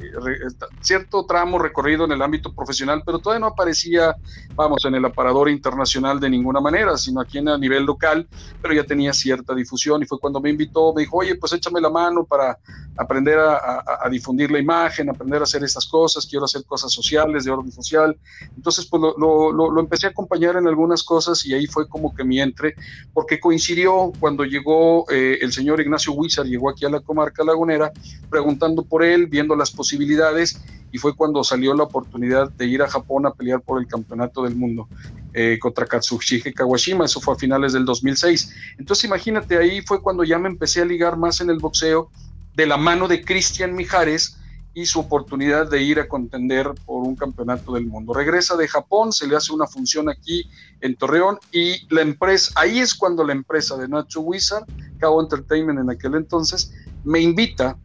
cierto 0.81 1.25
tramo 1.27 1.59
recorrido 1.59 2.05
en 2.05 2.13
el 2.13 2.23
ámbito 2.23 2.53
profesional, 2.53 3.03
pero 3.05 3.19
todavía 3.19 3.41
no 3.41 3.47
aparecía, 3.49 4.17
vamos, 4.55 4.85
en 4.85 4.95
el 4.95 5.05
aparador 5.05 5.49
internacional 5.49 6.21
de 6.21 6.31
ninguna 6.31 6.61
manera, 6.61 6.97
sino 6.97 7.21
aquí 7.21 7.39
en 7.39 7.49
a 7.49 7.59
nivel 7.59 7.85
local, 7.85 8.27
pero 8.61 8.75
ya 8.75 8.85
tenía 8.85 9.13
cierta 9.13 9.55
difusión 9.55 10.03
y 10.03 10.07
fue 10.07 10.19
cuando 10.19 10.41
me 10.41 10.51
invitó, 10.51 10.93
me 10.95 11.03
dijo, 11.03 11.19
oye, 11.19 11.37
pues 11.37 11.53
échame 11.53 11.81
la 11.81 11.91
mano 11.91 12.25
para 12.25 12.59
aprender 12.97 13.39
a, 13.39 14.09
difundir 14.11 14.51
la 14.51 14.59
imagen, 14.59 15.11
aprender 15.11 15.41
a 15.41 15.45
hacer 15.45 15.63
estas 15.63 15.87
cosas, 15.87 16.27
quiero 16.27 16.45
hacer 16.45 16.65
cosas 16.65 16.93
sociales, 16.93 17.45
de 17.45 17.51
orden 17.51 17.73
social. 17.73 18.17
Entonces, 18.57 18.87
pues 18.87 19.03
lo, 19.03 19.53
lo 19.53 19.81
empecé 19.81 20.07
a 20.07 20.11
acompañar 20.11 20.57
en 20.57 20.67
algunas 20.67 21.03
cosas 21.03 21.45
y 21.45 21.55
ahí 21.55 21.67
fue 21.67 21.89
como 21.89 22.15
que 22.15 22.25
mi 22.25 22.41
entre, 22.41 22.75
porque 23.13 23.39
coincidió 23.39 24.13
cuando 24.19 24.45
llegó 24.45 25.11
eh, 25.11 25.39
el 25.41 25.53
señor 25.53 25.81
Ignacio 25.81 26.13
Huizar, 26.13 26.47
llegó 26.47 26.71
aquí 26.71 26.85
a 26.87 26.91
la 26.91 27.01
comarca 27.01 27.45
lagunera, 27.45 27.93
preguntando 28.31 28.83
por 28.83 29.05
él, 29.05 29.27
viendo 29.27 29.55
las 29.57 29.71
posibilidades, 29.71 30.61
y 30.93 30.99
fue 30.99 31.15
cuando 31.15 31.45
salió 31.45 31.75
la 31.75 31.85
oportunidad 31.85 32.51
de 32.53 32.67
ir 32.67 32.83
a 32.83 32.89
Japón 32.89 33.27
a 33.27 33.33
pelear 33.33 33.61
por 33.61 33.81
el 33.81 33.87
campeonato 33.87 34.45
del 34.45 34.55
mundo 34.55 34.89
eh, 35.35 35.59
contra 35.61 35.87
Katsushige 35.87 36.55
Kawashima, 36.55 37.05
eso 37.05 37.21
fue 37.21 37.35
a 37.35 37.37
finales 37.37 37.73
del 37.73 37.85
2006. 37.85 38.55
Entonces 38.79 39.05
imagínate, 39.05 39.59
ahí 39.59 39.83
fue 39.83 40.01
cuando 40.01 40.25
ya 40.25 40.39
me 40.39 40.49
empecé 40.49 40.83
a 40.83 40.87
ligar 40.87 41.17
más 41.17 41.41
en 41.41 41.51
el 41.51 41.59
boxeo 41.59 42.11
de 42.55 42.67
la 42.67 42.77
mano 42.77 43.09
de 43.09 43.23
Cristian 43.23 43.75
Mijares, 43.75 44.39
y 44.77 44.85
su 44.85 45.01
oportunidad 45.01 45.71
de 45.71 45.81
ir 45.81 45.99
a 45.99 46.07
contender 46.07 46.71
por 46.85 47.03
un 47.03 47.17
campeonato 47.17 47.73
del 47.73 47.87
mundo. 47.87 48.13
Regresa 48.13 48.59
de 48.59 48.69
Japón, 48.69 49.11
se 49.11 49.27
le 49.27 49.35
hace 49.35 49.55
una 49.55 49.67
función 49.67 50.11
aquí 50.11 50.47
en 50.83 50.97
Torreón 50.97 51.39
y 51.51 51.89
la 51.89 52.03
empresa, 52.03 52.53
ahí 52.57 52.81
es 52.81 52.95
cuando 52.95 53.25
la 53.25 53.33
empresa 53.33 53.79
de 53.79 53.89
Nacho 53.89 54.21
Wizard, 54.21 54.67
Cabo 54.99 55.23
Entertainment 55.23 55.81
en 55.81 55.89
aquel 55.89 56.15
entonces, 56.15 56.75
me 57.05 57.21
invita 57.21 57.79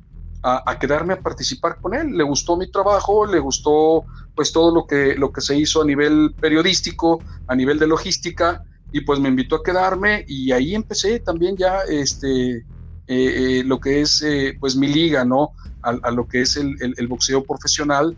a, 0.44 0.78
quedarme 0.80 1.14
a 1.14 1.22
participar 1.22 1.80
con 1.80 1.94
él. 1.94 2.18
Le 2.18 2.26
gustó 2.26 2.58
mi 2.58 2.70
trabajo, 2.70 3.26
le 3.26 3.40
gustó 3.40 4.04
pues 4.36 4.52
todo 4.52 4.76
lo 4.76 4.86
que, 4.86 5.16
lo 5.16 5.32
que 5.32 5.40
se 5.40 5.56
hizo 5.56 5.82
a 5.82 5.86
nivel 5.86 6.36
periodístico, 6.42 7.22
a 7.48 7.56
nivel 7.56 7.80
de 7.80 7.88
logística, 7.88 8.64
y 8.92 9.00
pues 9.00 9.18
me 9.18 9.30
invitó 9.30 9.56
a 9.56 9.64
quedarme 9.64 10.26
y 10.28 10.52
ahí 10.52 10.76
empecé 10.76 11.22
también 11.22 11.56
ya 11.56 11.84
este, 11.88 12.58
eh, 12.58 12.66
eh, 13.08 13.64
lo 13.66 13.80
que 13.80 14.02
es 14.02 14.22
eh, 14.22 14.58
pues 14.60 14.76
mi 14.76 14.88
liga, 14.88 15.24
¿no? 15.24 15.54
A, 15.84 16.12
lo 16.12 16.28
que 16.28 16.42
es 16.42 16.58
el, 16.58 17.08
boxeo 17.08 17.44
profesional 17.44 18.16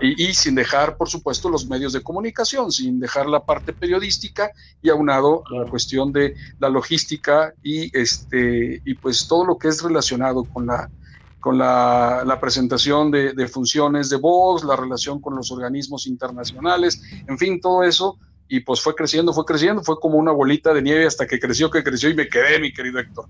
y, 0.00 0.34
sin 0.34 0.54
dejar, 0.54 0.96
por 0.96 1.08
supuesto, 1.08 1.48
los 1.48 1.66
medios 1.66 1.92
de 1.92 2.02
comunicación, 2.02 2.72
sin 2.72 2.98
dejar 2.98 3.26
la 3.26 3.44
parte 3.44 3.72
periodística 3.72 4.50
y 4.82 4.88
aunado 4.90 5.44
a 5.50 5.64
la 5.64 5.70
cuestión 5.70 6.12
de 6.12 6.34
la 6.58 6.68
logística 6.68 7.54
y, 7.62 7.96
este, 7.96 8.82
y 8.84 8.94
pues 8.94 9.26
todo 9.28 9.44
lo 9.44 9.58
que 9.58 9.68
es 9.68 9.82
relacionado 9.82 10.44
con 10.44 10.66
la, 10.66 10.90
con 11.38 11.58
la, 11.58 12.38
presentación 12.40 13.10
de, 13.10 13.32
de, 13.34 13.48
funciones 13.48 14.10
de 14.10 14.16
box, 14.16 14.64
la 14.64 14.76
relación 14.76 15.20
con 15.20 15.36
los 15.36 15.52
organismos 15.52 16.06
internacionales, 16.06 17.00
en 17.28 17.38
fin, 17.38 17.60
todo 17.60 17.84
eso. 17.84 18.18
Y 18.48 18.60
pues 18.60 18.82
fue 18.82 18.94
creciendo, 18.94 19.32
fue 19.32 19.46
creciendo, 19.46 19.82
fue 19.82 19.98
como 19.98 20.18
una 20.18 20.32
bolita 20.32 20.74
de 20.74 20.82
nieve 20.82 21.06
hasta 21.06 21.26
que 21.26 21.38
creció, 21.38 21.70
que 21.70 21.82
creció 21.82 22.10
y 22.10 22.14
me 22.14 22.28
quedé, 22.28 22.58
mi 22.58 22.72
querido 22.72 22.98
Héctor. 22.98 23.26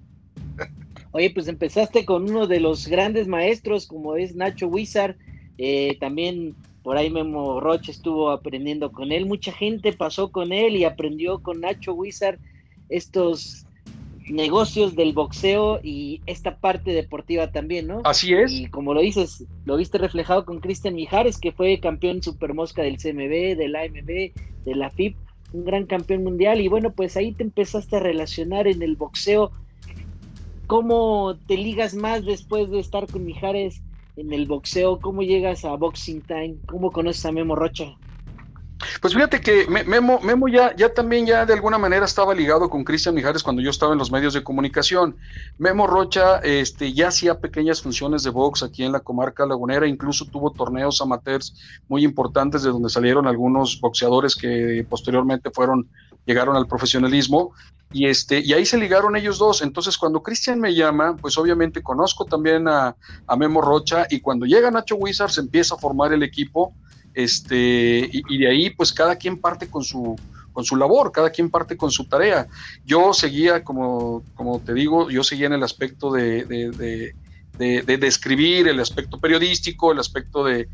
Oye, 1.13 1.31
pues 1.31 1.47
empezaste 1.49 2.05
con 2.05 2.29
uno 2.29 2.47
de 2.47 2.61
los 2.61 2.89
grandes 2.89 3.29
maestros, 3.29 3.87
como 3.87 4.17
es 4.17 4.35
Nacho 4.35 4.67
Wizard. 4.67 5.17
Eh, 5.59 5.97
también 6.01 6.55
por 6.83 6.97
ahí 6.97 7.11
Memo 7.11 7.61
Roche 7.61 7.93
estuvo 7.93 8.31
aprendiendo 8.31 8.91
con 8.91 9.13
él. 9.13 9.27
Mucha 9.27 9.53
gente 9.53 9.93
pasó 9.93 10.33
con 10.33 10.53
él 10.53 10.77
y 10.77 10.85
aprendió 10.85 11.43
con 11.43 11.61
Nacho 11.61 11.93
Wizard 11.93 12.39
estos 12.89 13.67
negocios 14.29 14.95
del 14.95 15.13
boxeo 15.13 15.81
y 15.83 16.21
esta 16.27 16.57
parte 16.57 16.93
deportiva 16.93 17.51
también, 17.51 17.89
¿no? 17.89 18.01
Así 18.05 18.33
es. 18.33 18.53
Y 18.53 18.67
como 18.67 18.95
lo 18.95 19.01
dices, 19.01 19.45
lo 19.65 19.77
viste 19.77 19.99
reflejado 19.99 20.45
con 20.45 20.61
Cristian 20.61 20.95
Mijares, 20.95 21.39
que 21.39 21.53
fue 21.53 21.81
campeón 21.81 22.23
supermosca 22.23 22.83
del 22.83 22.99
CMB, 22.99 23.57
del 23.57 23.77
AMB, 23.77 24.33
de 24.65 24.75
la 24.75 24.91
FIP, 24.91 25.17
un 25.53 25.65
gran 25.65 25.87
campeón 25.87 26.25
mundial. 26.25 26.61
Y 26.61 26.69
bueno, 26.69 26.93
pues 26.93 27.17
ahí 27.17 27.33
te 27.33 27.43
empezaste 27.43 27.97
a 27.97 28.01
relacionar 28.01 28.67
en 28.67 28.83
el 28.83 28.97
boxeo 28.97 29.51
¿Cómo 30.73 31.37
te 31.47 31.59
ligas 31.59 31.93
más 31.93 32.25
después 32.25 32.71
de 32.71 32.79
estar 32.79 33.07
con 33.07 33.27
Mijares 33.27 33.83
en 34.17 34.33
el 34.33 34.47
boxeo? 34.47 35.01
¿Cómo 35.03 35.21
llegas 35.21 35.67
a 35.67 35.77
Boxing 35.77 36.23
Time? 36.23 36.57
¿Cómo 36.65 36.91
conoces 36.91 37.27
a 37.27 37.31
Memo 37.31 37.55
Rocha? 37.55 37.95
Pues 39.03 39.13
fíjate 39.13 39.43
que 39.43 39.67
Memo, 39.69 40.19
Memo 40.21 40.49
ya, 40.49 40.75
ya 40.75 40.89
también 40.95 41.27
ya 41.27 41.45
de 41.45 41.53
alguna 41.53 41.77
manera 41.77 42.07
estaba 42.07 42.35
ligado 42.35 42.71
con 42.71 42.85
Cristian 42.85 43.15
Mijares 43.15 43.43
cuando 43.43 43.61
yo 43.61 43.69
estaba 43.69 43.93
en 43.93 43.99
los 43.99 44.11
medios 44.11 44.33
de 44.33 44.43
comunicación. 44.43 45.15
Memo 45.59 45.87
Rocha 45.87 46.39
este, 46.39 46.95
ya 46.95 47.09
hacía 47.09 47.39
pequeñas 47.39 47.83
funciones 47.83 48.23
de 48.23 48.31
box 48.31 48.63
aquí 48.63 48.83
en 48.83 48.93
la 48.93 49.01
comarca 49.01 49.45
lagunera, 49.45 49.87
incluso 49.87 50.25
tuvo 50.25 50.53
torneos 50.53 51.03
amateurs 51.03 51.55
muy 51.87 52.03
importantes 52.03 52.63
de 52.63 52.71
donde 52.71 52.89
salieron 52.89 53.27
algunos 53.27 53.79
boxeadores 53.79 54.35
que 54.35 54.87
posteriormente 54.89 55.51
fueron, 55.51 55.91
llegaron 56.27 56.57
al 56.57 56.67
profesionalismo 56.67 57.53
y, 57.93 58.07
este, 58.07 58.41
y 58.41 58.53
ahí 58.53 58.65
se 58.65 58.79
ligaron 58.79 59.17
ellos 59.17 59.39
dos. 59.39 59.63
Entonces, 59.63 59.99
cuando 59.99 60.23
Cristian 60.23 60.61
me 60.61 60.75
llama, 60.75 61.17
pues 61.17 61.37
obviamente 61.37 61.83
conozco 61.83 62.25
también 62.25 62.67
a, 62.69 62.97
Memo 63.37 63.61
Rocha 63.61 64.07
y 64.11 64.21
cuando 64.21 64.47
llega 64.47 64.71
Nacho 64.71 64.97
Wizard 64.97 65.31
se 65.31 65.41
empieza 65.41 65.75
a 65.75 65.79
formar 65.79 66.13
el 66.13 66.23
equipo 66.23 66.75
este, 67.15 68.09
y, 68.11 68.39
de 68.39 68.49
ahí 68.49 68.71
pues 68.71 68.93
cada 68.93 69.17
quien 69.17 69.39
parte 69.39 69.69
con 69.69 69.85
su, 69.85 70.17
con 70.53 70.65
su 70.65 70.77
labor, 70.77 71.13
cada 71.13 71.31
quien 71.31 71.51
parte 71.51 71.77
con 71.77 71.91
su 71.91 72.07
tarea. 72.07 72.47
Yo 72.85 73.13
seguía, 73.13 73.65
como, 73.65 74.23
como 74.35 74.61
te 74.61 74.75
digo, 74.75 75.11
yo 75.11 75.23
seguía 75.23 75.47
en 75.47 75.55
el 75.55 75.63
aspecto 75.63 76.13
de, 76.13 76.45
de, 76.45 77.15
de 77.59 78.07
escribir, 78.07 78.69
el 78.69 78.81
aspecto 78.81 79.21
periodístico, 79.21 79.93
el 79.93 79.99
aspecto 79.99 80.45
de, 80.45 80.69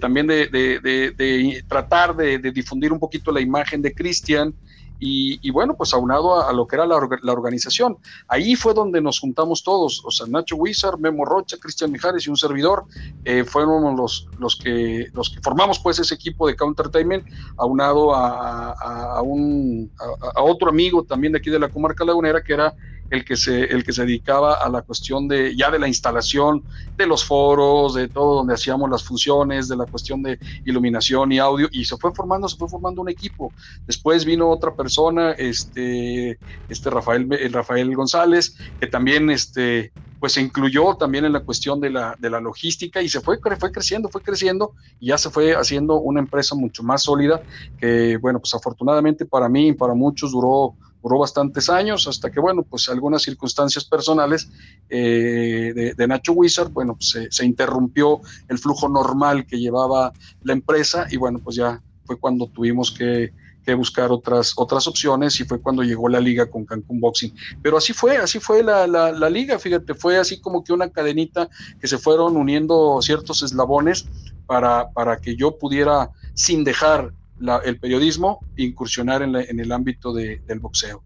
también 0.00 0.26
de, 0.26 1.64
tratar 1.68 2.14
de, 2.16 2.38
difundir 2.38 2.92
un 2.92 3.00
poquito 3.00 3.32
la 3.32 3.40
imagen 3.40 3.82
de 3.82 3.92
Cristian 3.92 4.54
y, 5.00 5.50
bueno, 5.50 5.74
pues 5.74 5.94
aunado 5.94 6.46
a, 6.46 6.52
lo 6.52 6.66
que 6.66 6.76
era 6.76 6.86
la, 6.86 6.96
organización. 7.32 7.96
Ahí 8.28 8.54
fue 8.54 8.74
donde 8.74 9.00
nos 9.00 9.18
juntamos 9.18 9.62
todos, 9.64 10.02
o 10.04 10.10
sea, 10.10 10.26
Nacho 10.26 10.56
Wizard, 10.56 10.98
Memo 10.98 11.24
Rocha, 11.24 11.56
Cristian 11.58 11.90
Mijares 11.90 12.26
y 12.26 12.30
un 12.30 12.36
servidor, 12.36 12.84
eh, 13.24 13.44
fueron 13.44 13.96
los, 13.96 14.28
los, 14.38 14.56
que, 14.56 15.06
los 15.14 15.30
que 15.30 15.40
formamos 15.40 15.78
pues 15.78 15.98
ese 15.98 16.14
equipo 16.14 16.46
de 16.46 16.54
Countertainment, 16.54 17.26
aunado 17.56 18.14
a, 18.14 18.72
a, 18.72 19.22
un, 19.22 19.90
a, 20.34 20.42
otro 20.42 20.68
amigo 20.68 21.02
también 21.02 21.32
de 21.32 21.38
aquí 21.38 21.48
de 21.48 21.58
la 21.58 21.70
comarca 21.70 22.04
lagunera, 22.04 22.42
que 22.42 22.52
era 22.52 22.74
el 23.10 23.24
que 23.24 23.36
se, 23.36 23.64
el 23.64 23.84
que 23.84 23.92
se 23.92 24.06
dedicaba 24.06 24.54
a 24.54 24.68
la 24.68 24.82
cuestión 24.82 25.28
de 25.28 25.54
ya 25.56 25.70
de 25.70 25.78
la 25.78 25.88
instalación 25.88 26.62
de 26.96 27.06
los 27.06 27.24
foros, 27.24 27.94
de 27.94 28.08
todo 28.08 28.36
donde 28.36 28.54
hacíamos 28.54 28.88
las 28.88 29.04
funciones, 29.04 29.68
de 29.68 29.76
la 29.76 29.86
cuestión 29.86 30.22
de 30.22 30.38
iluminación 30.64 31.32
y 31.32 31.38
audio, 31.38 31.68
y 31.72 31.84
se 31.84 31.96
fue 31.96 32.14
formando, 32.14 32.48
se 32.48 32.56
fue 32.56 32.68
formando 32.68 33.02
un 33.02 33.08
equipo. 33.08 33.52
Después 33.86 34.24
vino 34.24 34.48
otra 34.48 34.74
persona, 34.74 35.32
este, 35.32 36.38
este 36.68 36.90
Rafael, 36.90 37.28
el 37.32 37.52
Rafael 37.52 37.94
González, 37.94 38.56
que 38.78 38.86
también 38.86 39.30
este, 39.30 39.92
pues 40.20 40.34
se 40.34 40.42
incluyó 40.42 40.94
también 40.94 41.24
en 41.24 41.32
la 41.32 41.40
cuestión 41.40 41.80
de 41.80 41.90
la, 41.90 42.14
de 42.18 42.30
la 42.30 42.40
logística 42.40 43.02
y 43.02 43.08
se 43.08 43.20
fue, 43.20 43.38
fue 43.58 43.72
creciendo, 43.72 44.08
fue 44.10 44.22
creciendo 44.22 44.74
y 45.00 45.08
ya 45.08 45.18
se 45.18 45.30
fue 45.30 45.54
haciendo 45.54 45.98
una 45.98 46.20
empresa 46.20 46.54
mucho 46.54 46.82
más 46.82 47.02
sólida 47.02 47.40
que, 47.78 48.18
bueno, 48.18 48.38
pues 48.38 48.54
afortunadamente 48.54 49.24
para 49.24 49.48
mí 49.48 49.68
y 49.68 49.72
para 49.72 49.94
muchos 49.94 50.32
duró 50.32 50.76
duró 51.02 51.18
bastantes 51.18 51.68
años 51.70 52.06
hasta 52.06 52.30
que, 52.30 52.40
bueno, 52.40 52.62
pues 52.62 52.88
algunas 52.88 53.22
circunstancias 53.22 53.84
personales 53.84 54.50
eh, 54.88 55.94
de, 55.96 56.06
Nacho 56.06 56.32
Wizard, 56.32 56.70
bueno, 56.70 56.96
pues 56.96 57.28
se, 57.30 57.44
interrumpió 57.44 58.20
el 58.48 58.58
flujo 58.58 58.88
normal 58.88 59.46
que 59.46 59.58
llevaba 59.58 60.12
la 60.42 60.52
empresa 60.52 61.06
y, 61.10 61.16
bueno, 61.16 61.38
pues 61.38 61.56
ya 61.56 61.82
fue 62.04 62.18
cuando 62.18 62.46
tuvimos 62.46 62.90
que, 62.90 63.32
buscar 63.76 64.10
otras, 64.10 64.54
otras 64.56 64.88
opciones 64.88 65.38
y 65.38 65.44
fue 65.44 65.60
cuando 65.60 65.84
llegó 65.84 66.08
la 66.08 66.18
liga 66.18 66.50
con 66.50 66.64
Cancún 66.64 66.98
Boxing. 66.98 67.32
Pero 67.62 67.76
así 67.76 67.92
fue, 67.92 68.16
así 68.16 68.40
fue 68.40 68.64
la, 68.64 68.88
la 68.88 69.30
liga, 69.30 69.60
fíjate, 69.60 69.94
fue 69.94 70.18
así 70.18 70.40
como 70.40 70.64
que 70.64 70.72
una 70.72 70.90
cadenita 70.90 71.48
que 71.80 71.86
se 71.86 71.96
fueron 71.96 72.36
uniendo 72.36 73.00
ciertos 73.00 73.44
eslabones 73.44 74.08
para, 74.46 74.90
para 74.90 75.20
que 75.20 75.36
yo 75.36 75.56
pudiera, 75.56 76.10
sin 76.34 76.64
dejar 76.64 77.12
el 77.64 77.78
periodismo 77.78 78.40
incursionar 78.56 79.22
en, 79.22 79.34
el 79.34 79.72
ámbito 79.72 80.12
del 80.12 80.60
boxeo. 80.60 81.02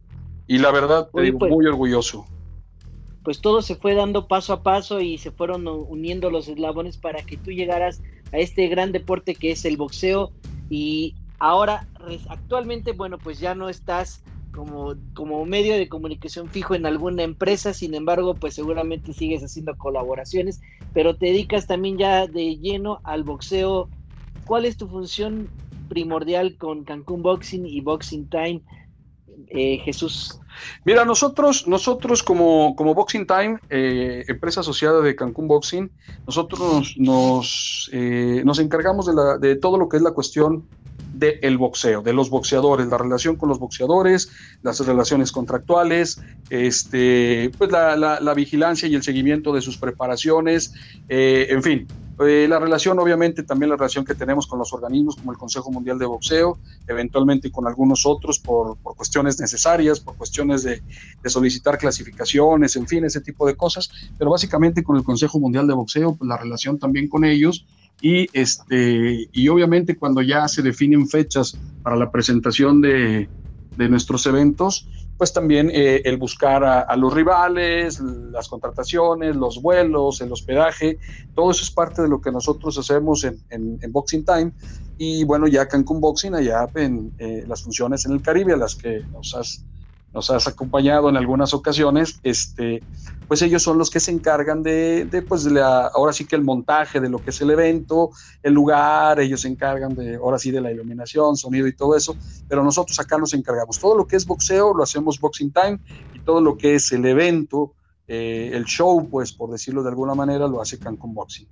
Y 0.47 0.59
la 0.59 0.71
verdad, 0.71 1.09
te 1.15 1.23
digo, 1.23 1.39
pues, 1.39 1.51
muy 1.51 1.67
orgulloso. 1.67 2.27
Pues 3.23 3.41
todo 3.41 3.63
se 3.63 3.77
fue 3.77 3.95
dando 3.95 4.29
paso 4.29 4.53
a 4.53 4.63
paso 4.63 5.01
y 5.01 5.17
se 5.17 5.31
fueron 5.31 5.67
uniendo 5.67 6.31
los 6.31 6.49
eslabones 6.49 6.99
para 6.99 7.23
que 7.23 7.39
tú 7.39 7.51
llegaras 7.51 8.03
a 8.33 8.39
este 8.39 8.69
gran 8.69 8.93
deporte 8.93 9.35
que 9.35 9.53
es 9.53 9.65
el 9.65 9.77
boxeo. 9.77 10.33
Y 10.69 11.15
ahora, 11.39 11.87
actualmente, 12.29 12.93
bueno, 12.93 13.19
pues 13.19 13.39
ya 13.41 13.55
no 13.55 13.71
estás 13.71 14.23
como, 14.53 14.95
como 15.15 15.45
medio 15.47 15.75
de 15.75 15.89
comunicación 15.89 16.49
fijo 16.49 16.75
en 16.75 16.87
alguna 16.87 17.23
empresa, 17.23 17.73
sin 17.73 17.95
embargo, 17.95 18.35
pues 18.35 18.55
seguramente 18.55 19.13
sigues 19.13 19.43
haciendo 19.43 19.77
colaboraciones, 19.77 20.61
pero 20.93 21.17
te 21.17 21.27
dedicas 21.27 21.67
también 21.67 21.99
ya 21.99 22.27
de 22.27 22.57
lleno 22.57 23.01
al 23.05 23.25
boxeo. 23.25 23.89
¿Cuál 24.45 24.67
es 24.67 24.77
tu 24.77 24.89
función 24.89 25.49
primordial 25.89 26.57
con 26.57 26.85
Cancún 26.85 27.23
Boxing 27.23 27.67
y 27.67 27.81
Boxing 27.81 28.29
Time, 28.29 28.63
eh, 29.49 29.79
Jesús? 29.85 30.41
Mira, 30.85 31.05
nosotros, 31.05 31.67
nosotros 31.67 32.23
como, 32.23 32.75
como 32.77 32.95
Boxing 32.95 33.27
Time, 33.27 33.59
eh, 33.71 34.25
empresa 34.29 34.61
asociada 34.61 35.01
de 35.01 35.17
Cancún 35.17 35.49
Boxing, 35.49 35.91
nosotros 36.27 36.95
nos, 36.97 37.91
eh, 37.93 38.43
nos 38.45 38.59
encargamos 38.59 39.07
de, 39.07 39.15
la, 39.15 39.39
de 39.39 39.57
todo 39.57 39.79
lo 39.79 39.89
que 39.89 39.97
es 39.97 40.03
la 40.03 40.13
cuestión 40.13 40.65
del 41.15 41.59
boxeo, 41.59 42.03
de 42.03 42.13
los 42.13 42.29
boxeadores, 42.29 42.89
la 42.89 42.99
relación 42.99 43.37
con 43.37 43.49
los 43.49 43.61
boxeadores, 43.61 44.31
las 44.63 44.85
relaciones 44.85 45.31
contractuales, 45.31 46.21
este, 46.51 47.53
pues 47.57 47.71
la, 47.71 47.97
la, 47.97 48.35
vigilancia 48.35 48.89
y 48.89 48.97
el 48.97 49.03
seguimiento 49.05 49.53
de 49.53 49.61
sus 49.61 49.77
preparaciones, 49.77 50.75
en 51.09 51.63
fin, 51.63 51.87
eh, 52.21 52.47
la 52.49 52.61
relación, 52.61 52.99
obviamente, 52.99 53.43
también 53.43 53.71
la 53.71 53.77
relación 53.77 54.05
que 54.05 54.15
tenemos 54.15 54.47
con 54.47 54.59
los 54.59 54.73
organismos 54.73 55.17
como 55.17 55.33
el 55.33 55.39
Consejo 55.39 55.73
Mundial 55.73 55.99
de 55.99 56.07
Boxeo, 56.07 56.59
eventualmente 56.87 57.51
con 57.51 57.67
algunos 57.67 58.07
otros 58.07 58.39
por, 58.39 58.79
cuestiones 58.79 59.41
necesarias, 59.41 59.99
por 60.01 60.17
cuestiones 60.17 60.63
de, 60.63 60.83
solicitar 61.27 61.77
clasificaciones, 61.77 62.77
en 62.77 62.87
fin, 62.87 63.05
ese 63.05 63.21
tipo 63.21 63.47
de 63.47 63.57
cosas, 63.57 63.91
pero 64.17 64.31
básicamente 64.31 64.85
con 64.85 64.97
el 64.97 65.03
Consejo 65.03 65.41
Mundial 65.41 65.67
de 65.67 65.75
Boxeo, 65.75 66.15
pues 66.15 66.29
la 66.29 66.37
relación 66.37 66.79
también 66.79 67.09
con 67.09 67.25
ellos. 67.25 67.67
Y, 68.01 68.27
este, 68.33 69.29
y 69.33 69.49
obviamente 69.49 69.97
cuando 69.97 70.21
ya 70.21 70.47
se 70.49 70.63
definen 70.63 71.09
fechas 71.09 71.57
para 71.83 71.97
la 71.97 72.11
presentación 72.11 72.81
de, 72.81 73.29
de 73.77 73.89
nuestros 73.89 74.27
eventos, 74.27 74.89
pues 75.17 75.33
también 75.33 75.71
eh, 75.73 76.03
el 76.05 76.17
buscar 76.17 76.65
a, 76.65 76.97
los 76.97 77.15
rivales, 77.15 78.01
las 78.01 78.49
contrataciones, 78.49 79.37
los 79.37 79.63
vuelos, 79.63 80.21
el 80.21 80.33
hospedaje, 80.33 80.99
todo 81.35 81.51
eso 81.51 81.63
es 81.63 81.71
parte 81.71 82.03
de 82.03 82.09
lo 82.09 82.21
que 82.21 82.33
nosotros 82.33 82.77
hacemos 82.79 83.25
en, 83.25 83.39
en, 83.51 83.93
Boxing 83.93 84.25
Time. 84.25 84.53
Y 84.99 85.25
bueno, 85.25 85.47
ya 85.47 85.67
Cancún 85.67 86.01
Boxing, 86.01 86.35
allá 86.35 86.69
en 86.75 87.13
eh, 87.19 87.45
las 87.47 87.63
funciones 87.63 88.07
en 88.07 88.13
el 88.13 88.23
Caribe, 88.23 88.53
a 88.53 88.57
las 88.57 88.75
que 88.75 89.03
nos 89.13 89.35
has 89.35 89.65
nos 90.15 90.31
has 90.31 90.47
acompañado 90.47 91.09
en 91.09 91.17
algunas 91.17 91.53
ocasiones, 91.53 92.21
este, 92.23 92.83
pues 93.27 93.43
ellos 93.43 93.63
son 93.63 93.79
los 93.79 93.91
que 93.91 93.99
se 93.99 94.13
encargan 94.13 94.63
de, 94.63 95.07
de 95.07 95.23
pues 95.23 95.45
la, 95.45 95.89
ahora 95.89 96.13
sí 96.13 96.25
que 96.25 96.37
el 96.37 96.43
montaje 96.43 97.01
de 97.01 97.09
lo 97.09 97.19
que 97.19 97.31
es 97.31 97.41
el 97.41 97.51
evento, 97.51 98.11
el 98.43 98.55
lugar, 98.55 99.19
ellos 99.19 99.41
se 99.41 99.49
encargan 99.49 99.95
de, 99.95 100.15
ahora 100.15 100.39
sí 100.39 100.53
de 100.53 100.61
la 100.61 100.71
iluminación, 100.71 101.37
sonido 101.37 101.67
y 101.67 101.75
todo 101.75 101.97
eso, 101.97 102.17
pero 102.49 102.63
nosotros 102.63 102.99
acá 103.01 103.19
nos 103.19 103.35
encargamos. 103.35 103.81
Todo 103.81 103.97
lo 103.97 104.07
que 104.07 104.15
es 104.15 104.25
boxeo 104.25 104.73
lo 104.73 104.85
hacemos 104.85 105.19
Boxing 105.19 105.53
Time 105.53 105.81
y 106.15 106.21
todo 106.21 106.41
lo 106.41 106.57
que 106.57 106.77
es 106.77 106.93
el 106.93 107.05
evento, 107.07 107.75
eh, 108.07 108.51
el 108.53 108.67
show, 108.67 109.09
pues 109.11 109.33
por 109.33 109.51
decirlo 109.51 109.83
de 109.83 109.89
alguna 109.89 110.15
manera, 110.15 110.47
lo 110.47 110.61
hace 110.61 110.79
Cancún 110.79 111.13
Boxing. 111.13 111.49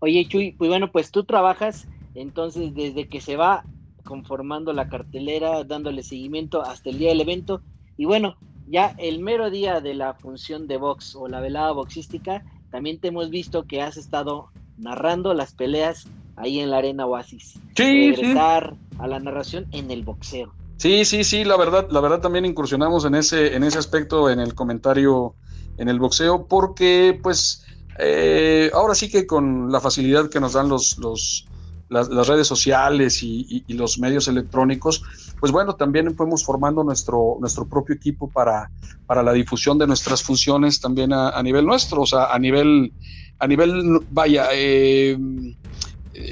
Oye, 0.00 0.26
Chuy, 0.26 0.52
pues 0.52 0.68
bueno, 0.70 0.90
pues 0.90 1.10
tú 1.10 1.24
trabajas 1.24 1.86
entonces 2.14 2.74
desde 2.74 3.08
que 3.08 3.20
se 3.20 3.36
va 3.36 3.64
conformando 4.04 4.72
la 4.72 4.88
cartelera, 4.88 5.64
dándole 5.64 6.02
seguimiento 6.02 6.62
hasta 6.62 6.90
el 6.90 6.98
día 6.98 7.10
del 7.10 7.20
evento. 7.20 7.62
Y 7.96 8.04
bueno, 8.04 8.36
ya 8.68 8.94
el 8.98 9.20
mero 9.20 9.50
día 9.50 9.80
de 9.80 9.94
la 9.94 10.14
función 10.14 10.66
de 10.66 10.76
box 10.76 11.14
o 11.16 11.28
la 11.28 11.40
velada 11.40 11.72
boxística, 11.72 12.44
también 12.70 12.98
te 12.98 13.08
hemos 13.08 13.30
visto 13.30 13.64
que 13.64 13.82
has 13.82 13.96
estado 13.96 14.48
narrando 14.78 15.34
las 15.34 15.54
peleas 15.54 16.06
ahí 16.36 16.60
en 16.60 16.70
la 16.70 16.78
Arena 16.78 17.06
Oasis. 17.06 17.58
Sí, 17.76 18.12
Regresar 18.12 18.74
a 18.98 19.06
la 19.06 19.20
narración 19.20 19.66
en 19.72 19.90
el 19.90 20.02
boxeo. 20.02 20.52
Sí, 20.78 21.04
sí, 21.04 21.22
sí, 21.22 21.44
la 21.44 21.56
verdad, 21.56 21.88
la 21.90 22.00
verdad 22.00 22.20
también 22.20 22.44
incursionamos 22.44 23.04
en 23.04 23.14
ese, 23.14 23.54
en 23.54 23.62
ese 23.62 23.78
aspecto 23.78 24.30
en 24.30 24.40
el 24.40 24.54
comentario 24.54 25.34
en 25.76 25.88
el 25.88 25.98
boxeo, 25.98 26.46
porque 26.46 27.18
pues 27.22 27.64
eh, 27.98 28.70
ahora 28.74 28.94
sí 28.94 29.10
que 29.10 29.26
con 29.26 29.70
la 29.70 29.80
facilidad 29.80 30.28
que 30.28 30.40
nos 30.40 30.54
dan 30.54 30.68
los, 30.68 30.98
los, 30.98 31.46
las, 31.92 32.26
redes 32.26 32.46
sociales 32.46 33.22
y, 33.22 33.64
los 33.68 33.98
medios 33.98 34.28
electrónicos, 34.28 35.02
pues 35.38 35.52
bueno, 35.52 35.74
también 35.76 36.14
fuimos 36.16 36.44
formando 36.44 36.82
nuestro, 36.82 37.36
nuestro 37.40 37.66
propio 37.66 37.94
equipo 37.94 38.28
para, 38.28 38.70
para 39.06 39.22
la 39.22 39.32
difusión 39.32 39.78
de 39.78 39.86
nuestras 39.86 40.22
funciones 40.22 40.80
también 40.80 41.12
a, 41.12 41.42
nivel 41.42 41.66
nuestro, 41.66 42.02
o 42.02 42.06
sea, 42.06 42.32
a 42.32 42.38
nivel, 42.38 42.92
a 43.38 43.46
nivel, 43.46 44.00
vaya, 44.10 44.48
eh, 44.52 45.16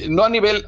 no 0.09 0.25
a 0.25 0.31
nivel, 0.31 0.65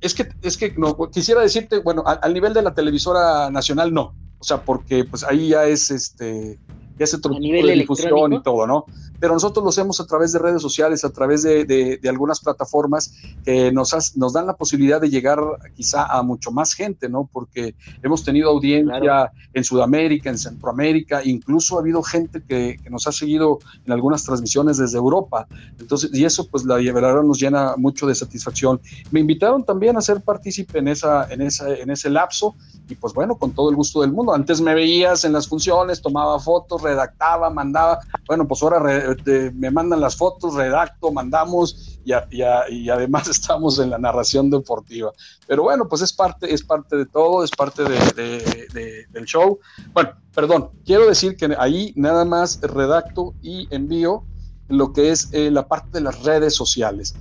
es 0.00 0.14
que, 0.14 0.28
es 0.42 0.56
que 0.56 0.74
no, 0.76 0.96
quisiera 1.10 1.40
decirte, 1.40 1.78
bueno, 1.78 2.02
al 2.06 2.34
nivel 2.34 2.54
de 2.54 2.62
la 2.62 2.74
televisora 2.74 3.50
nacional 3.50 3.92
no, 3.92 4.14
o 4.38 4.44
sea, 4.44 4.62
porque 4.62 5.04
pues 5.04 5.24
ahí 5.24 5.48
ya 5.48 5.64
es 5.64 5.90
este 5.90 6.58
ya 6.98 7.06
se 7.06 7.16
otro 7.16 7.34
tipo 7.34 7.66
de 7.66 7.72
difusión 7.72 8.32
y 8.32 8.42
todo, 8.42 8.66
¿no? 8.66 8.86
Pero 9.24 9.32
nosotros 9.32 9.64
lo 9.64 9.70
hacemos 9.70 9.98
a 10.00 10.06
través 10.06 10.32
de 10.32 10.38
redes 10.38 10.60
sociales, 10.60 11.02
a 11.02 11.08
través 11.08 11.42
de, 11.42 11.64
de, 11.64 12.08
algunas 12.10 12.40
plataformas 12.40 13.10
que 13.42 13.72
nos, 13.72 14.14
nos 14.18 14.34
dan 14.34 14.46
la 14.46 14.54
posibilidad 14.54 15.00
de 15.00 15.08
llegar 15.08 15.40
quizá 15.74 16.04
a 16.04 16.22
mucho 16.22 16.50
más 16.50 16.74
gente, 16.74 17.08
¿no? 17.08 17.26
Porque 17.32 17.74
hemos 18.02 18.22
tenido 18.22 18.50
audiencia 18.50 19.32
en 19.54 19.64
Sudamérica, 19.64 20.28
en 20.28 20.36
Centroamérica, 20.36 21.24
incluso 21.24 21.78
ha 21.78 21.80
habido 21.80 22.02
gente 22.02 22.42
que, 22.46 22.76
que, 22.82 22.90
nos 22.90 23.06
ha 23.06 23.12
seguido 23.12 23.60
en 23.86 23.92
algunas 23.92 24.24
transmisiones 24.24 24.76
desde 24.76 24.98
Europa. 24.98 25.46
Entonces, 25.80 26.10
y 26.12 26.22
eso 26.26 26.46
pues 26.46 26.66
la 26.66 26.76
verdad 26.76 27.22
nos 27.22 27.40
llena 27.40 27.76
mucho 27.78 28.06
de 28.06 28.14
satisfacción. 28.14 28.78
Me 29.10 29.20
invitaron 29.20 29.64
también 29.64 29.96
a 29.96 30.02
ser 30.02 30.20
partícipe 30.20 30.80
en, 30.80 30.88
esa, 30.88 31.32
en, 31.32 31.40
esa, 31.40 31.74
en 31.74 31.88
ese 31.88 32.10
lapso 32.10 32.56
y 32.90 32.94
pues 32.94 33.14
bueno, 33.14 33.36
con 33.36 33.52
todo 33.52 33.70
el 33.70 33.76
gusto 33.76 34.02
del 34.02 34.12
mundo. 34.12 34.34
Antes 34.34 34.60
me 34.60 34.74
veías 34.74 35.24
en 35.24 35.32
las 35.32 35.48
funciones, 35.48 36.02
tomaba 36.02 36.38
fotos, 36.38 36.82
redactaba, 36.82 37.48
mandaba. 37.48 38.00
Bueno, 38.26 38.46
pues 38.46 38.62
ahora 38.62 39.13
me 39.54 39.70
mandan 39.70 40.00
las 40.00 40.16
fotos, 40.16 40.54
redacto, 40.54 41.12
mandamos 41.12 41.98
y, 42.04 42.12
y, 42.30 42.88
además 42.88 43.28
estamos 43.28 43.78
en 43.78 43.90
la 43.90 43.98
narración 43.98 44.50
deportiva. 44.50 45.12
Pero 45.46 45.62
bueno, 45.64 45.88
pues 45.88 46.02
es 46.02 46.12
parte, 46.12 46.52
es 46.52 46.62
parte 46.62 46.96
de 46.96 47.06
todo, 47.06 47.44
es 47.44 47.50
parte 47.50 47.84
de, 47.84 49.06
del 49.10 49.24
show. 49.24 49.58
Bueno, 49.92 50.10
perdón, 50.34 50.70
quiero 50.84 51.06
decir 51.06 51.36
que 51.36 51.54
ahí 51.58 51.92
nada 51.96 52.24
más 52.24 52.60
redacto 52.62 53.34
y 53.42 53.68
envío 53.74 54.24
lo 54.68 54.92
que 54.92 55.10
es 55.10 55.28
eh, 55.32 55.50
la 55.50 55.68
parte 55.68 55.98
de 55.98 56.00
las 56.00 56.22
redes 56.22 56.54
sociales 56.54 57.14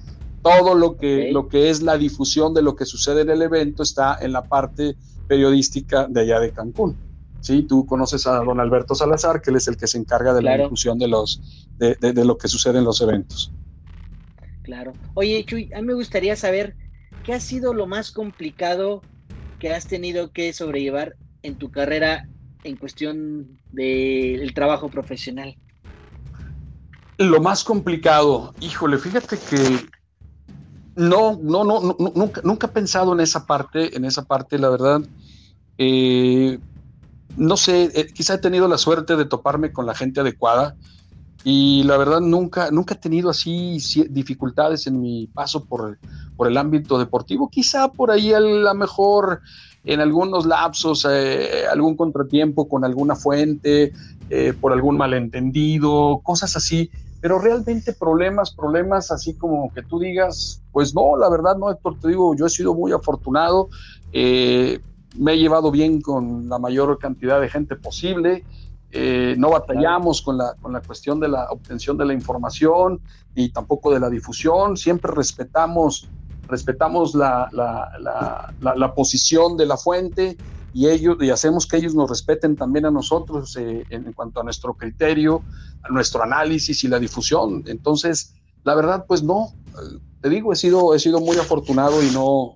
todo 0.44 0.76
lo 0.76 0.98
que, 0.98 1.32
lo 1.32 1.48
que 1.48 1.70
es 1.70 1.82
la 1.82 1.98
difusión 1.98 2.54
de 2.54 2.62
lo 2.62 2.76
que 2.76 2.86
sucede 2.86 3.22
en 3.22 3.30
el 3.30 3.42
evento 3.42 3.82
está 3.82 4.18
en 4.22 4.34
la 4.34 4.44
parte 4.44 4.98
periodística 5.28 6.06
de 6.08 6.22
allá 6.22 6.40
de 6.40 6.52
Cancún. 6.52 6.98
Sí, 7.44 7.64
tú 7.64 7.86
conoces 7.86 8.26
a 8.26 8.38
don 8.38 8.62
Alberto 8.62 8.96
Salazar, 8.96 9.42
que 9.42 9.52
él 9.52 9.58
es 9.58 9.68
el 9.68 9.76
que 9.76 9.86
se 9.86 9.98
encarga 9.98 10.34
de 10.34 10.42
la 10.42 10.58
difusión 10.58 10.98
de, 10.98 11.10
los, 11.10 11.68
de, 11.78 11.96
de, 11.96 12.24
lo 12.24 12.38
que 12.38 12.48
sucede 12.48 12.78
en 12.80 12.86
los 12.86 13.02
eventos. 13.02 13.52
Claro. 14.64 14.94
Oye, 15.14 15.44
Chuy, 15.44 15.70
a 15.76 15.82
mí 15.82 15.88
me 15.88 15.94
gustaría 15.94 16.38
saber 16.38 16.78
qué 17.22 17.34
ha 17.34 17.42
sido 17.42 17.74
lo 17.74 17.86
más 17.86 18.12
complicado 18.12 19.04
que 19.60 19.74
has 19.74 19.88
tenido 19.88 20.32
que 20.32 20.54
sobrellevar 20.54 21.18
en 21.42 21.58
tu 21.58 21.70
carrera 21.70 22.30
en 22.64 22.78
cuestión 22.78 23.60
del 23.74 24.54
trabajo 24.54 24.90
profesional. 24.90 25.58
Lo 27.18 27.42
más 27.42 27.66
complicado, 27.66 28.56
híjole, 28.62 28.98
fíjate 28.98 29.38
que 29.38 29.86
no, 30.96 31.38
no, 31.44 31.66
no, 31.66 31.82
no 31.82 31.98
nunca, 32.16 32.40
nunca 32.42 32.68
he 32.68 32.72
pensado 32.72 33.12
en 33.12 33.20
esa 33.20 33.46
parte, 33.46 33.98
en 33.98 34.06
esa 34.06 34.24
parte, 34.24 34.58
la 34.58 34.70
verdad. 34.70 35.02
Eh, 35.78 36.58
no 37.38 37.58
sé, 37.58 37.92
eh, 37.94 38.08
quizá 38.14 38.36
he 38.36 38.38
tenido 38.38 38.68
la 38.68 38.78
suerte 38.78 39.16
de 39.16 39.26
toparme 39.26 39.72
con 39.72 39.86
la 39.86 39.96
gente 39.96 40.22
adecuada 40.22 40.76
y 41.44 41.84
la 41.84 41.98
verdad 41.98 42.22
nunca, 42.22 42.72
nunca 42.72 42.94
he 42.94 42.98
tenido 42.98 43.30
así 43.30 43.78
dificultades 44.10 44.88
en 44.88 45.02
mi 45.02 45.28
paso 45.28 45.66
por, 45.66 45.98
por 46.38 46.48
el 46.48 46.58
ámbito 46.58 46.98
deportivo. 46.98 47.50
Quizá 47.50 47.90
por 47.90 48.12
ahí 48.12 48.34
a 48.34 48.40
lo 48.40 48.74
mejor 48.74 49.42
en 49.84 50.00
algunos 50.00 50.46
lapsos, 50.46 51.06
eh, 51.10 51.66
algún 51.70 51.98
contratiempo 51.98 52.70
con 52.70 52.86
alguna 52.86 53.16
fuente, 53.16 53.92
por 54.62 54.74
algún 54.74 54.98
malentendido, 54.98 56.22
cosas 56.24 56.56
así 56.56 56.90
pero 57.24 57.40
realmente 57.40 57.94
problemas, 57.94 58.54
problemas 58.54 59.10
así 59.10 59.34
como 59.36 59.72
que 59.74 59.82
tú 59.82 59.98
digas, 59.98 60.62
pues 60.74 60.94
no, 60.94 61.16
la 61.16 61.30
verdad 61.30 61.56
no, 61.56 61.72
Héctor, 61.72 61.98
te 61.98 62.10
digo, 62.10 62.36
yo 62.36 62.48
he 62.48 62.50
sido 62.50 62.74
muy 62.74 62.92
afortunado, 62.92 63.70
eh, 64.12 64.82
me 65.16 65.34
he 65.34 65.38
llevado 65.38 65.72
bien 65.72 66.02
con 66.02 66.50
la 66.50 66.60
mayor 66.60 66.98
cantidad 67.00 67.40
de 67.40 67.50
gente 67.50 67.76
posible, 67.76 68.44
eh, 68.92 69.36
no 69.38 69.50
batallamos 69.50 70.22
con 70.22 70.38
la, 70.38 70.54
con 70.62 70.72
la 70.74 70.82
cuestión 70.82 71.20
de 71.20 71.28
la 71.28 71.50
obtención 71.50 71.98
de 71.98 72.06
la 72.06 72.14
información 72.14 73.02
y 73.36 73.50
tampoco 73.50 73.92
de 73.92 74.00
la 74.00 74.10
difusión, 74.10 74.78
siempre 74.78 75.12
respetamos, 75.12 76.08
respetamos 76.48 77.16
la, 77.16 77.50
la, 77.52 78.54
la 78.60 78.94
posición 78.94 79.58
de 79.58 79.66
la 79.66 79.78
fuente 79.78 80.38
y 80.74 80.88
ellos 80.88 81.18
y 81.22 81.30
hacemos 81.30 81.68
que 81.68 81.78
ellos 81.78 81.94
nos 81.94 82.10
respeten 82.10 82.56
también 82.56 82.86
a 82.86 82.92
nosotros 82.92 83.56
eh, 83.58 83.84
en, 83.90 84.12
cuanto 84.14 84.42
a 84.42 84.44
nuestro 84.44 84.74
criterio, 84.74 85.44
a 85.84 85.90
nuestro 85.90 86.24
análisis 86.24 86.84
y 86.84 86.88
la 86.88 87.00
difusión. 87.00 87.64
Entonces, 87.68 88.34
la 88.64 88.74
verdad, 88.74 89.06
pues 89.08 89.22
no, 89.22 89.54
te 90.22 90.30
digo, 90.30 90.52
he 90.52 90.56
sido, 90.56 90.96
he 90.96 91.00
sido 91.00 91.20
muy 91.20 91.38
afortunado 91.38 92.02
y 92.04 92.10
no, 92.10 92.56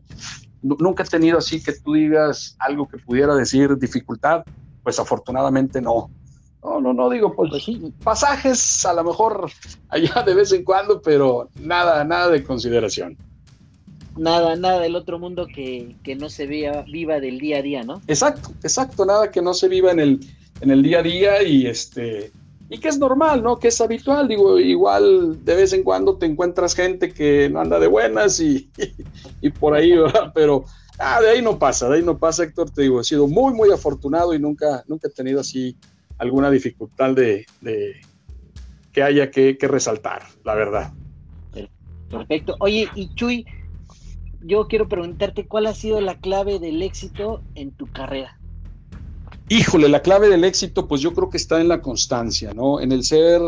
nunca 0.62 1.04
he 1.04 1.08
tenido 1.08 1.38
así 1.38 1.62
que 1.62 1.74
tú 1.74 1.94
digas 1.94 2.56
algo 2.60 2.88
que 2.88 2.98
pudiera 2.98 3.36
decir 3.36 3.78
dificultad, 3.78 4.44
pues 4.84 5.00
afortunadamente 5.00 5.82
no. 5.82 6.10
No, 6.64 6.82
no, 6.82 6.94
no 6.94 7.10
digo, 7.10 7.34
pues, 7.36 7.50
pues 7.52 7.64
sí, 7.64 7.94
pasajes 8.04 8.86
a 8.86 8.94
lo 8.94 9.04
mejor 9.04 9.50
allá 9.90 10.24
de 10.24 10.34
vez 10.34 10.52
en 10.52 10.64
cuando, 10.64 11.02
pero 11.02 11.50
nada, 11.60 12.04
nada 12.04 12.30
de 12.30 12.44
consideración 12.44 13.18
nada, 14.18 14.56
nada 14.56 14.82
del 14.82 14.96
otro 14.96 15.20
mundo 15.20 15.48
que, 15.48 15.96
no 16.20 16.30
se 16.30 16.48
vea, 16.48 16.84
viva 16.84 17.20
del 17.20 17.40
día 17.40 17.58
a 17.58 17.62
día, 17.62 17.84
¿no? 17.84 18.02
Exacto, 18.08 18.52
exacto, 18.64 19.06
nada 19.06 19.32
que 19.32 19.42
no 19.42 19.54
se 19.54 19.68
viva 19.68 19.92
en 19.92 20.00
el, 20.00 20.20
en 20.62 20.72
el 20.72 20.84
día 20.84 21.00
a 21.00 21.04
día 21.04 21.44
y 21.44 21.68
este 21.68 22.32
y 22.70 22.80
que 22.80 22.90
es 22.90 23.00
normal, 23.00 23.42
¿no? 23.42 23.58
Que 23.58 23.70
es 23.70 23.80
habitual, 23.80 24.28
digo, 24.28 24.60
igual 24.60 25.44
de 25.44 25.56
vez 25.56 25.74
en 25.74 25.84
cuando 25.84 26.18
te 26.18 26.26
encuentras 26.26 26.76
gente 26.76 27.14
que 27.14 27.50
no 27.50 27.62
anda 27.62 27.80
de 27.80 27.88
buenas 27.88 28.40
y, 28.40 28.70
y, 29.42 29.50
por 29.50 29.74
ahí. 29.74 29.94
Pero 30.34 30.66
ah, 31.00 31.22
de 31.22 31.30
ahí 31.30 31.42
no 31.42 31.58
pasa, 31.58 31.88
de 31.88 31.98
ahí 31.98 32.04
no 32.04 32.18
pasa, 32.18 32.44
Héctor, 32.44 32.70
te 32.72 32.82
digo, 32.84 33.00
he 33.00 33.04
sido 33.04 33.28
muy, 33.28 33.54
muy 33.54 33.72
afortunado 33.72 34.34
y 34.34 34.40
nunca, 34.40 34.84
nunca 34.88 35.08
he 35.08 35.12
tenido 35.12 35.40
así 35.40 35.78
alguna 36.18 36.50
dificultad 36.50 37.14
de, 37.14 37.46
que 38.92 39.04
haya 39.04 39.32
que, 39.32 39.58
que 39.58 39.68
resaltar, 39.68 40.24
la 40.44 40.56
verdad. 40.56 40.92
Perfecto. 42.10 42.56
Oye, 42.60 42.90
y 42.96 43.14
Chuy, 43.16 43.46
yo 44.42 44.68
quiero 44.68 44.88
preguntarte 44.88 45.46
cuál 45.46 45.68
ha 45.68 45.74
sido 45.74 46.02
la 46.02 46.16
clave 46.20 46.60
del 46.60 46.82
éxito 46.82 47.42
en 47.56 47.72
tu 47.72 47.88
carrera. 47.88 48.37
Híjole, 49.50 49.88
la 49.88 50.02
clave 50.02 50.28
del 50.28 50.44
éxito, 50.44 50.88
pues 50.88 51.00
yo 51.00 51.14
creo 51.14 51.30
que 51.30 51.38
está 51.38 51.62
en 51.62 51.70
la 51.70 51.82
constancia, 51.82 52.54
¿no? 52.54 52.82
En 52.82 52.92
el 52.92 53.04
ser 53.06 53.42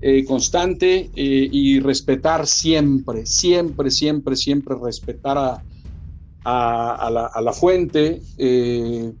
eh, 0.00 0.24
constante 0.24 1.10
eh, 1.16 1.48
y 1.50 1.80
respetar 1.80 2.46
siempre, 2.46 3.26
siempre, 3.26 3.90
siempre, 3.90 4.36
siempre 4.36 4.76
respetar 4.80 5.36
a, 5.38 5.64
a, 6.44 7.40
la, 7.40 7.52
fuente 7.52 8.22
eh, 8.38 9.12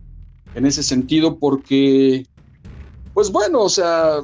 en 0.54 0.66
ese 0.66 0.84
sentido, 0.84 1.40
porque, 1.40 2.24
pues 3.12 3.32
bueno, 3.32 3.62
o 3.62 3.68
sea, 3.68 4.18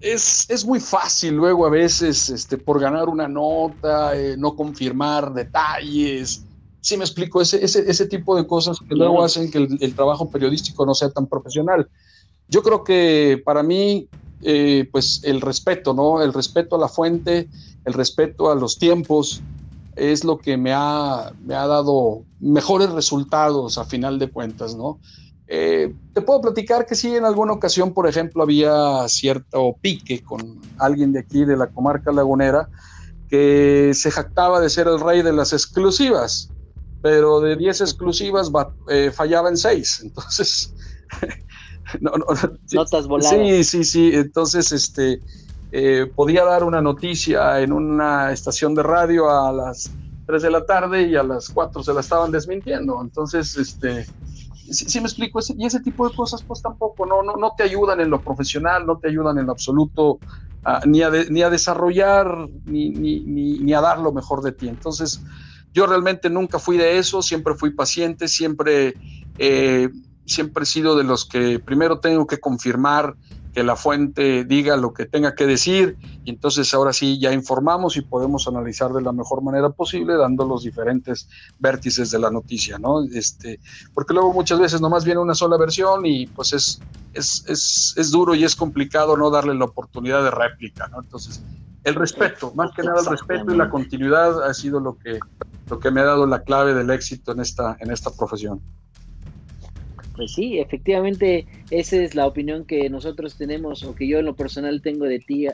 es, 0.00 0.66
muy 0.66 0.80
fácil 0.80 1.34
luego 1.34 1.64
a 1.64 1.70
veces, 1.70 2.28
este, 2.28 2.58
por 2.58 2.78
ganar 2.78 3.08
una 3.08 3.26
nota, 3.26 4.12
no 4.36 4.54
confirmar 4.54 5.32
detalles. 5.32 6.44
Sí 6.84 6.98
me 6.98 7.04
explico, 7.04 7.40
ese, 7.40 7.64
ese, 7.64 8.06
tipo 8.06 8.36
de 8.36 8.46
cosas 8.46 8.78
que 8.78 8.94
luego 8.94 9.24
hacen 9.24 9.50
que 9.50 9.56
el, 9.56 9.94
trabajo 9.94 10.28
periodístico 10.28 10.84
no 10.84 10.92
sea 10.92 11.08
tan 11.08 11.26
profesional. 11.26 11.88
Yo 12.46 12.62
creo 12.62 12.84
que 12.84 13.40
para 13.42 13.62
mí, 13.62 14.06
eh, 14.42 14.86
pues 14.92 15.22
el 15.24 15.40
respeto, 15.40 15.94
¿no? 15.94 16.20
El 16.20 16.34
respeto 16.34 16.76
a 16.76 16.78
la 16.78 16.88
fuente, 16.88 17.48
el 17.86 17.94
respeto 17.94 18.50
a 18.50 18.54
los 18.54 18.78
tiempos, 18.78 19.40
es 19.96 20.24
lo 20.24 20.36
que 20.36 20.58
me 20.58 20.74
ha, 20.74 21.32
me 21.42 21.54
ha 21.54 21.66
dado 21.66 22.22
mejores 22.38 22.90
resultados 22.90 23.78
a 23.78 23.86
final 23.86 24.18
de 24.18 24.28
cuentas, 24.28 24.76
¿no? 24.76 24.98
Eh, 25.46 25.90
te 26.12 26.20
puedo 26.20 26.42
platicar 26.42 26.84
que 26.84 26.96
sí, 26.96 27.16
en 27.16 27.24
alguna 27.24 27.54
ocasión, 27.54 27.94
por 27.94 28.06
ejemplo, 28.06 28.42
había 28.42 29.08
cierto 29.08 29.74
pique 29.80 30.22
con 30.22 30.60
alguien 30.76 31.14
de 31.14 31.20
aquí, 31.20 31.46
de 31.46 31.56
la 31.56 31.68
comarca 31.68 32.12
lagunera, 32.12 32.68
que 33.30 33.92
se 33.94 34.10
jactaba 34.10 34.60
de 34.60 34.68
ser 34.68 34.86
el 34.86 35.00
rey 35.00 35.22
de 35.22 35.32
las 35.32 35.54
exclusivas, 35.54 36.50
pero 37.04 37.38
de 37.40 37.54
10 37.54 37.82
exclusivas 37.82 38.50
eh, 38.88 39.10
fallaba 39.10 39.50
en 39.50 39.58
6. 39.58 40.00
Entonces, 40.04 40.74
notas 42.72 43.06
voladas. 43.06 43.36
Sí, 43.38 43.62
sí, 43.62 43.84
sí. 43.84 44.10
Entonces, 44.14 44.72
este, 44.72 45.20
eh, 45.70 46.10
podía 46.16 46.46
dar 46.46 46.64
una 46.64 46.80
noticia 46.80 47.60
en 47.60 47.72
una 47.72 48.32
estación 48.32 48.74
de 48.74 48.84
radio 48.84 49.28
a 49.28 49.52
las 49.52 49.98
3 50.24 50.44
de 50.44 50.50
la 50.50 50.64
tarde 50.64 51.02
y 51.02 51.14
a 51.14 51.22
las 51.22 51.50
4 51.50 51.82
se 51.82 51.92
la 51.92 52.00
estaban 52.00 52.30
desmintiendo. 52.30 52.98
Entonces, 53.02 53.54
este 53.54 54.06
si 54.70 54.98
me 54.98 55.06
explico, 55.06 55.40
y 55.58 55.66
ese 55.66 55.80
tipo 55.80 56.08
de 56.08 56.14
cosas 56.14 56.42
pues 56.42 56.62
tampoco, 56.62 57.04
no, 57.04 57.22
no, 57.22 57.36
no 57.36 57.52
te 57.54 57.64
ayudan 57.64 58.00
en 58.00 58.08
lo 58.08 58.22
profesional, 58.22 58.86
no 58.86 58.98
te 58.98 59.08
ayudan 59.08 59.36
en 59.36 59.44
lo 59.44 59.52
absoluto 59.52 60.20
ni, 60.86 61.02
a 61.02 61.10
ni 61.10 61.42
a 61.42 61.50
desarrollar 61.50 62.48
ni, 62.64 62.88
ni, 62.88 63.20
ni, 63.60 63.74
a 63.74 63.82
dar 63.82 63.98
lo 63.98 64.10
mejor 64.10 64.40
de 64.40 64.52
ti. 64.52 64.68
Entonces, 64.68 65.22
yo 65.74 65.86
realmente 65.86 66.30
nunca 66.30 66.58
fui 66.60 66.78
de 66.78 66.98
eso, 66.98 67.20
siempre 67.20 67.54
fui 67.54 67.70
paciente, 67.70 68.28
siempre, 68.28 68.94
eh, 69.38 69.90
siempre 70.24 70.62
he 70.62 70.66
sido 70.66 70.96
de 70.96 71.02
los 71.02 71.26
que 71.26 71.58
primero 71.58 71.98
tengo 71.98 72.28
que 72.28 72.38
confirmar 72.38 73.16
que 73.54 73.62
la 73.62 73.76
fuente 73.76 74.44
diga 74.44 74.76
lo 74.76 74.92
que 74.92 75.06
tenga 75.06 75.36
que 75.36 75.46
decir 75.46 75.96
y 76.24 76.30
entonces 76.30 76.74
ahora 76.74 76.92
sí 76.92 77.20
ya 77.20 77.32
informamos 77.32 77.96
y 77.96 78.00
podemos 78.00 78.48
analizar 78.48 78.92
de 78.92 79.00
la 79.00 79.12
mejor 79.12 79.42
manera 79.42 79.70
posible 79.70 80.16
dando 80.16 80.44
los 80.44 80.64
diferentes 80.64 81.28
vértices 81.60 82.10
de 82.10 82.18
la 82.18 82.30
noticia, 82.30 82.78
¿no? 82.78 83.04
Este, 83.04 83.60
porque 83.94 84.12
luego 84.12 84.32
muchas 84.32 84.58
veces 84.58 84.80
nomás 84.80 85.04
viene 85.04 85.20
una 85.20 85.34
sola 85.34 85.56
versión 85.56 86.04
y 86.04 86.26
pues 86.26 86.52
es, 86.52 86.80
es, 87.12 87.94
es, 87.96 88.10
duro 88.10 88.34
y 88.34 88.42
es 88.42 88.56
complicado 88.56 89.16
no 89.16 89.30
darle 89.30 89.54
la 89.54 89.66
oportunidad 89.66 90.24
de 90.24 90.32
réplica, 90.32 90.88
¿no? 90.88 91.00
Entonces, 91.00 91.40
el 91.84 91.94
respeto, 91.94 92.52
más 92.56 92.72
que 92.72 92.82
nada 92.82 93.00
el 93.00 93.06
respeto 93.06 93.52
y 93.52 93.56
la 93.56 93.70
continuidad 93.70 94.42
ha 94.42 94.52
sido 94.52 94.80
lo 94.80 94.98
que, 94.98 95.20
lo 95.70 95.78
que 95.78 95.92
me 95.92 96.00
ha 96.00 96.04
dado 96.04 96.26
la 96.26 96.42
clave 96.42 96.74
del 96.74 96.90
éxito 96.90 97.30
en 97.30 97.40
esta, 97.40 97.76
en 97.78 97.92
esta 97.92 98.10
profesión. 98.10 98.60
Pues 100.14 100.32
sí, 100.32 100.58
efectivamente, 100.58 101.46
esa 101.70 101.96
es 101.96 102.14
la 102.14 102.26
opinión 102.26 102.64
que 102.64 102.88
nosotros 102.88 103.36
tenemos 103.36 103.82
o 103.82 103.94
que 103.94 104.06
yo 104.06 104.18
en 104.20 104.26
lo 104.26 104.36
personal 104.36 104.80
tengo 104.80 105.06
de 105.06 105.18
ti, 105.18 105.46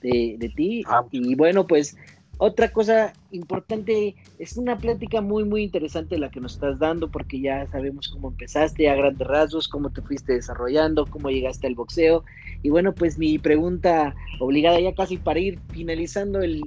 de, 0.00 0.52
ti. 0.54 0.84
Ah. 0.86 1.04
Y 1.10 1.34
bueno, 1.34 1.66
pues 1.66 1.96
otra 2.40 2.68
cosa 2.68 3.12
importante, 3.32 4.14
es 4.38 4.56
una 4.56 4.78
plática 4.78 5.20
muy, 5.20 5.42
muy 5.42 5.64
interesante 5.64 6.18
la 6.18 6.30
que 6.30 6.40
nos 6.40 6.54
estás 6.54 6.78
dando 6.78 7.10
porque 7.10 7.40
ya 7.40 7.66
sabemos 7.66 8.08
cómo 8.08 8.28
empezaste 8.28 8.88
a 8.88 8.94
grandes 8.94 9.26
rasgos, 9.26 9.66
cómo 9.66 9.90
te 9.90 10.02
fuiste 10.02 10.34
desarrollando, 10.34 11.04
cómo 11.06 11.30
llegaste 11.30 11.66
al 11.66 11.74
boxeo. 11.74 12.22
Y 12.62 12.70
bueno, 12.70 12.94
pues 12.94 13.18
mi 13.18 13.38
pregunta 13.40 14.14
obligada 14.38 14.78
ya 14.78 14.94
casi 14.94 15.16
para 15.16 15.40
ir 15.40 15.58
finalizando 15.70 16.40
el, 16.40 16.62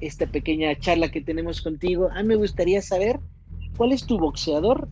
esta 0.00 0.26
pequeña 0.26 0.78
charla 0.78 1.10
que 1.10 1.20
tenemos 1.20 1.60
contigo, 1.62 2.08
a 2.12 2.22
mí 2.22 2.28
me 2.28 2.36
gustaría 2.36 2.80
saber 2.80 3.18
cuál 3.76 3.90
es 3.90 4.06
tu 4.06 4.18
boxeador 4.18 4.88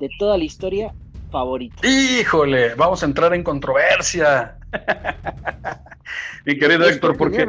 de 0.00 0.08
toda 0.18 0.36
la 0.36 0.44
historia 0.44 0.92
favorito? 1.30 1.76
Híjole, 1.86 2.74
vamos 2.74 3.02
a 3.02 3.06
entrar 3.06 3.32
en 3.34 3.44
controversia. 3.44 4.56
Mi 6.44 6.58
querido 6.58 6.88
Héctor, 6.88 7.16
porque, 7.16 7.46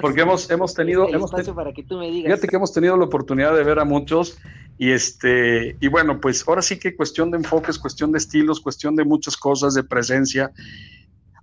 porque 0.00 0.20
hemos, 0.20 0.50
hemos 0.50 0.72
tenido... 0.72 1.08
hemos 1.08 1.30
para 1.30 1.72
que 1.72 1.82
tú 1.82 1.98
me 1.98 2.10
digas. 2.10 2.32
Fíjate 2.32 2.48
que 2.48 2.56
hemos 2.56 2.72
tenido 2.72 2.96
la 2.96 3.04
oportunidad 3.04 3.54
de 3.54 3.64
ver 3.64 3.80
a 3.80 3.84
muchos 3.84 4.38
y, 4.78 4.92
este, 4.92 5.76
y 5.80 5.88
bueno, 5.88 6.20
pues 6.20 6.46
ahora 6.46 6.62
sí 6.62 6.78
que 6.78 6.94
cuestión 6.94 7.32
de 7.32 7.38
enfoques, 7.38 7.78
cuestión 7.78 8.12
de 8.12 8.18
estilos, 8.18 8.60
cuestión 8.60 8.94
de 8.94 9.04
muchas 9.04 9.36
cosas, 9.36 9.74
de 9.74 9.82
presencia. 9.82 10.52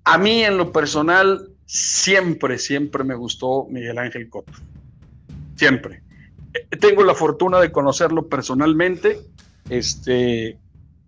A 0.05 0.17
mí 0.17 0.43
en 0.43 0.57
lo 0.57 0.71
personal 0.71 1.49
siempre, 1.65 2.57
siempre 2.57 3.03
me 3.03 3.15
gustó 3.15 3.67
Miguel 3.69 3.97
Ángel 3.97 4.29
Coto. 4.29 4.53
Siempre. 5.55 6.01
Eh, 6.53 6.77
tengo 6.77 7.03
la 7.03 7.13
fortuna 7.13 7.59
de 7.59 7.71
conocerlo 7.71 8.27
personalmente. 8.27 9.19
Este, 9.69 10.57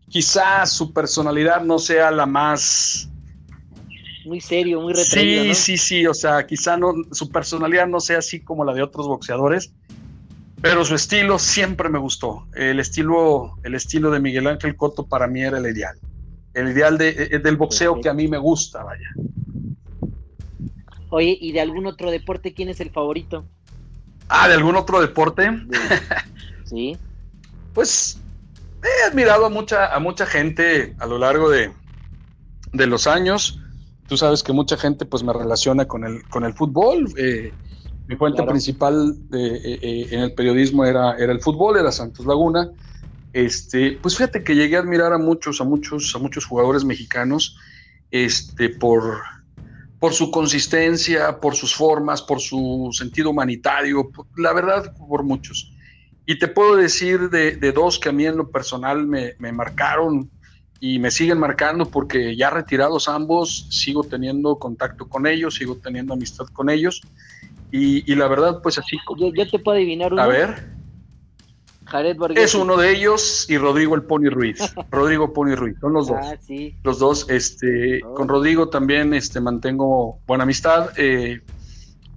quizás 0.09 0.71
su 0.71 0.93
personalidad 0.93 1.61
no 1.61 1.79
sea 1.79 2.11
la 2.11 2.25
más 2.25 3.09
muy 4.27 4.41
serio, 4.41 4.81
muy 4.81 4.93
retraído. 4.93 5.55
Sí, 5.55 5.55
sí, 5.55 5.77
sí, 5.77 6.07
o 6.07 6.13
sea, 6.13 6.45
quizá 6.45 6.75
no, 6.75 6.93
su 7.11 7.29
personalidad 7.29 7.87
no 7.87 8.01
sea 8.01 8.19
así 8.19 8.41
como 8.41 8.65
la 8.65 8.73
de 8.73 8.83
otros 8.83 9.07
boxeadores, 9.07 9.71
pero 10.61 10.83
su 10.83 10.95
estilo 10.95 11.39
siempre 11.39 11.87
me 11.87 11.97
gustó. 11.97 12.45
El 12.53 12.79
estilo, 12.79 13.57
el 13.63 13.73
estilo 13.73 14.11
de 14.11 14.19
Miguel 14.19 14.47
Ángel 14.47 14.75
Cotto 14.75 15.07
para 15.07 15.27
mí 15.27 15.41
era 15.41 15.59
el 15.59 15.65
ideal. 15.65 15.97
El 16.53 16.69
ideal 16.69 16.97
de, 16.97 17.09
eh, 17.09 17.39
del 17.39 17.55
boxeo 17.55 18.01
que 18.01 18.09
a 18.09 18.13
mí 18.13 18.27
me 18.27 18.37
gusta, 18.37 18.83
vaya. 18.83 19.09
Oye, 21.09 21.37
¿y 21.39 21.53
de 21.53 21.61
algún 21.61 21.85
otro 21.85 22.11
deporte 22.11 22.53
quién 22.53 22.67
es 22.67 22.81
el 22.81 22.89
favorito? 22.89 23.45
Ah, 24.27 24.49
¿de 24.49 24.55
algún 24.55 24.75
otro 24.75 24.99
deporte? 24.99 25.49
Sí. 26.65 26.97
pues 27.73 28.19
he 28.87 29.03
admirado 29.07 29.45
a 29.45 29.49
mucha, 29.49 29.93
a 29.93 29.99
mucha 29.99 30.25
gente 30.25 30.95
a 30.99 31.05
lo 31.05 31.17
largo 31.17 31.49
de, 31.49 31.73
de 32.73 32.87
los 32.87 33.07
años. 33.07 33.59
Tú 34.07 34.17
sabes 34.17 34.43
que 34.43 34.53
mucha 34.53 34.77
gente 34.77 35.05
pues 35.05 35.23
me 35.23 35.33
relaciona 35.33 35.85
con 35.85 36.03
el, 36.05 36.27
con 36.29 36.43
el 36.45 36.53
fútbol. 36.53 37.07
Eh, 37.17 37.53
mi 38.07 38.15
fuente 38.15 38.41
principal 38.43 39.15
eh, 39.33 39.79
eh, 39.81 40.07
en 40.11 40.21
el 40.21 40.33
periodismo 40.33 40.85
era, 40.85 41.17
era 41.17 41.33
el 41.33 41.41
fútbol, 41.41 41.77
era 41.77 41.91
Santos 41.91 42.25
Laguna. 42.25 42.71
Este, 43.33 43.99
pues 44.01 44.15
fíjate 44.15 44.43
que 44.43 44.55
llegué 44.55 44.77
a 44.77 44.79
admirar 44.79 45.11
a 45.11 45.17
muchos, 45.17 45.59
a 45.59 45.65
muchos, 45.65 46.15
a 46.15 46.19
muchos 46.19 46.45
jugadores 46.45 46.85
mexicanos, 46.85 47.57
este, 48.09 48.69
por, 48.69 49.21
por 49.99 50.13
su 50.13 50.31
consistencia, 50.31 51.39
por 51.41 51.55
sus 51.55 51.75
formas, 51.75 52.21
por 52.21 52.39
su 52.39 52.89
sentido 52.93 53.31
humanitario, 53.31 54.09
la 54.37 54.53
verdad, 54.53 54.95
por 55.09 55.23
muchos. 55.23 55.73
Y 56.29 56.37
te 56.37 56.49
puedo 56.49 56.75
decir 56.75 57.29
de, 57.29 57.71
dos 57.71 57.97
que 57.97 58.09
a 58.09 58.11
mí 58.11 58.25
en 58.25 58.35
lo 58.35 58.51
personal 58.51 59.07
me, 59.07 59.35
me, 59.39 59.53
marcaron 59.53 60.29
y 60.81 60.99
me 60.99 61.09
siguen 61.09 61.39
marcando 61.39 61.85
porque 61.89 62.35
ya 62.35 62.49
retirados 62.49 63.07
ambos, 63.07 63.65
sigo 63.69 64.03
teniendo 64.03 64.59
contacto 64.59 65.07
con 65.07 65.25
ellos, 65.25 65.55
sigo 65.55 65.77
teniendo 65.77 66.13
amistad 66.13 66.45
con 66.47 66.69
ellos. 66.69 67.01
Y, 67.71 68.13
la 68.15 68.27
verdad, 68.27 68.61
pues 68.61 68.77
así. 68.77 68.97
Yo, 69.17 69.33
yo, 69.33 69.49
te 69.49 69.57
puedo 69.59 69.77
adivinar 69.77 70.11
uno. 70.11 70.21
A 70.21 70.27
ver. 70.27 70.77
Jared 71.85 72.17
Es 72.35 72.53
uno 72.53 72.75
de 72.75 72.91
ellos 72.91 73.45
y 73.49 73.57
Rodrigo 73.57 73.95
el 73.95 74.03
Pony 74.03 74.29
Ruiz. 74.29 74.59
Rodrigo 74.91 75.31
Pony 75.31 75.55
Ruiz, 75.55 75.77
son 75.79 75.93
los 75.93 76.07
dos. 76.07 76.17
Ah, 76.21 76.35
sí. 76.41 76.75
Los 76.83 76.99
dos, 76.99 77.29
este, 77.29 78.03
oh. 78.03 78.13
con 78.13 78.27
Rodrigo 78.27 78.67
también 78.67 79.13
este, 79.13 79.39
mantengo 79.39 80.19
buena 80.27 80.43
amistad. 80.43 80.89
Eh, 80.97 81.41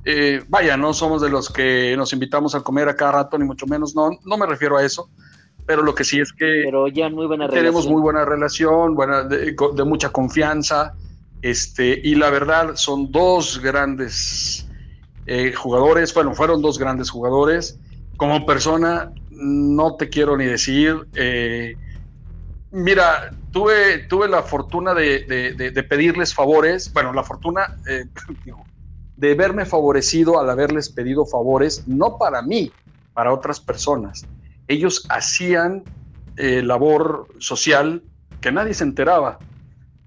eh, 0.05 0.43
vaya, 0.49 0.77
no 0.77 0.93
somos 0.95 1.23
de 1.23 1.31
los 1.31 1.51
que 1.51 1.95
nos 1.97 2.13
invitamos 2.13 2.55
a 2.55 2.61
comer 2.61 2.89
a 2.89 2.97
cada 2.97 3.13
rato, 3.13 3.39
ni 3.39 3.45
mucho 3.45 3.67
menos, 3.67 3.95
no, 3.95 4.11
no 4.25 4.37
me 4.37 4.47
refiero 4.47 4.77
a 4.77 4.85
eso. 4.85 5.11
Pero 5.67 5.83
lo 5.83 5.95
que 5.95 6.05
sí 6.05 6.19
es 6.19 6.33
que 6.33 6.63
pero 6.65 6.89
ya 6.89 7.09
muy 7.09 7.27
buena 7.27 7.49
tenemos 7.49 7.87
muy 7.87 8.01
buena 8.01 8.25
relación, 8.25 8.95
buena, 8.95 9.23
de, 9.23 9.55
de 9.75 9.85
mucha 9.85 10.09
confianza, 10.09 10.95
este, 11.43 12.01
y 12.03 12.15
la 12.17 12.31
verdad 12.31 12.75
son 12.75 13.11
dos 13.13 13.61
grandes 13.61 14.67
eh, 15.27 15.53
jugadores, 15.53 16.13
bueno, 16.13 16.35
fueron 16.35 16.61
dos 16.61 16.79
grandes 16.79 17.11
jugadores. 17.11 17.79
Como 18.17 18.45
persona, 18.45 19.13
no 19.31 19.97
te 19.97 20.09
quiero 20.09 20.37
ni 20.37 20.45
decir. 20.45 21.07
Eh, 21.15 21.77
mira, 22.71 23.31
tuve, 23.53 24.01
tuve 24.09 24.29
la 24.29 24.43
fortuna 24.43 24.93
de, 24.93 25.87
pedirles 25.89 26.35
favores, 26.35 26.93
bueno, 26.93 27.13
la 27.13 27.23
fortuna 27.23 27.77
eh, 27.89 28.07
de 29.21 29.35
verme 29.35 29.67
favorecido 29.67 30.41
al 30.41 30.49
haberles 30.49 30.89
pedido 30.89 31.27
favores, 31.27 31.87
no 31.87 32.17
para 32.17 32.41
mí, 32.41 32.73
para 33.13 33.33
otras 33.33 33.61
personas. 33.61 34.25
Ellos 34.67 35.07
hacían 35.11 35.85
labor 36.37 37.27
social 37.39 38.03
que 38.41 38.51
nadie 38.51 38.73
se 38.73 38.85
enteraba. 38.85 39.39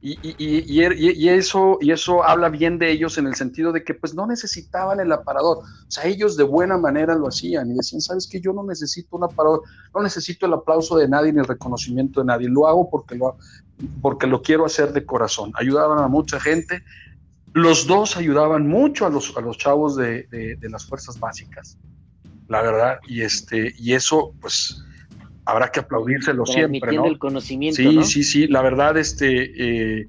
Y, 0.06 0.18
y, 0.38 1.30
eso, 1.30 1.78
y 1.80 1.92
eso 1.92 2.26
habla 2.26 2.50
bien 2.50 2.78
de 2.78 2.92
ellos 2.92 3.18
en 3.18 3.26
el 3.26 3.36
sentido 3.36 3.72
de 3.72 3.86
que 3.86 3.94
pues 3.94 4.14
no 4.14 4.28
necesitaban 4.28 5.00
el 5.00 5.10
aparador. 5.14 5.60
O 5.60 5.92
sea, 5.92 6.06
ellos 6.06 6.36
de 6.36 6.44
buena 6.44 6.78
manera 6.78 7.16
lo 7.16 7.28
hacían 7.28 7.72
y 7.72 7.76
decían, 7.76 8.02
sabes 8.02 8.28
que 8.28 8.42
yo 8.42 8.52
no 8.52 8.64
necesito 8.66 9.16
un 9.16 9.24
aparador, 9.24 9.62
no 9.96 10.04
necesito 10.04 10.46
el 10.46 10.54
aplauso 10.54 10.98
de 10.98 11.08
nadie 11.08 11.32
ni 11.32 11.40
el 11.40 11.46
reconocimiento 11.46 12.20
de 12.20 12.26
nadie. 12.26 12.50
Lo 12.50 12.68
hago 12.68 12.90
porque 12.90 13.16
lo, 13.16 13.38
porque 14.02 14.28
lo 14.28 14.42
quiero 14.42 14.66
hacer 14.66 14.92
de 14.92 15.06
corazón. 15.06 15.54
Ayudaban 15.56 16.00
a 16.00 16.10
mucha 16.10 16.38
gente. 16.38 16.84
Los 17.54 17.88
dos 17.88 18.18
ayudaban 18.18 18.68
mucho 18.68 19.06
a 19.06 19.10
los, 19.10 19.36
a 19.38 19.42
los 19.42 19.58
chavos 19.58 19.96
de, 19.96 20.24
de 20.30 20.70
las 20.70 20.86
fuerzas 20.86 21.20
básicas, 21.20 21.78
la 22.48 22.62
verdad. 22.62 23.00
Y, 23.08 23.22
este, 23.22 23.74
y 23.78 23.94
eso, 23.94 24.34
pues 24.42 24.84
habrá 25.46 25.70
que 25.70 25.80
aplaudírselo 25.82 26.46
siempre, 26.46 26.96
¿no? 26.96 27.06
el 27.06 27.18
conocimiento, 27.18 27.78
sí, 27.78 28.04
sí, 28.04 28.24
sí, 28.24 28.48
la 28.48 28.62
verdad, 28.62 28.98
este, 28.98 30.02
eh, 30.02 30.08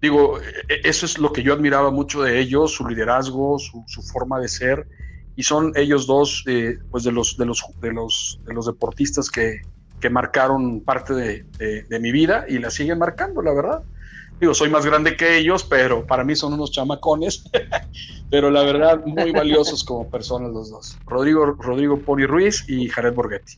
digo, 0.00 0.40
e-, 0.40 0.80
eso 0.88 1.06
es 1.06 1.18
lo 1.18 1.32
que 1.32 1.42
yo 1.42 1.52
admiraba 1.52 1.90
mucho 1.90 2.22
de 2.22 2.40
ellos, 2.40 2.72
su 2.72 2.86
liderazgo, 2.86 3.58
su, 3.58 4.02
forma 4.12 4.40
de 4.40 4.48
ser, 4.48 4.86
y 5.36 5.42
son 5.44 5.72
ellos 5.76 6.06
dos, 6.06 6.44
eh, 6.46 6.78
pues 6.90 7.04
de 7.04 7.12
los, 7.12 7.36
de 7.36 7.46
los, 7.46 7.64
de 7.80 7.92
los, 7.92 8.40
de 8.44 8.54
los 8.54 8.66
deportistas 8.66 9.30
que, 9.30 9.62
que 10.00 10.10
marcaron 10.10 10.80
parte 10.80 11.14
de, 11.14 11.46
de, 11.88 12.00
mi 12.00 12.12
vida 12.12 12.44
y 12.48 12.58
la 12.58 12.70
siguen 12.70 12.98
marcando, 12.98 13.40
la 13.40 13.54
verdad. 13.54 13.82
Digo, 14.42 14.54
soy 14.54 14.70
más 14.70 14.84
grande 14.84 15.16
que 15.16 15.38
ellos, 15.38 15.62
pero 15.62 16.04
para 16.04 16.24
mí 16.24 16.34
son 16.34 16.54
unos 16.54 16.72
chamacones, 16.72 17.44
pero 18.28 18.50
la 18.50 18.64
verdad, 18.64 19.00
muy 19.06 19.30
valiosos 19.30 19.84
como 19.84 20.10
personas 20.10 20.50
los 20.50 20.68
dos. 20.68 20.98
Rodrigo, 21.06 21.46
Rodrigo 21.46 22.02
Ruiz 22.04 22.64
y 22.68 22.88
Jared 22.88 23.14
Borghetti. 23.14 23.52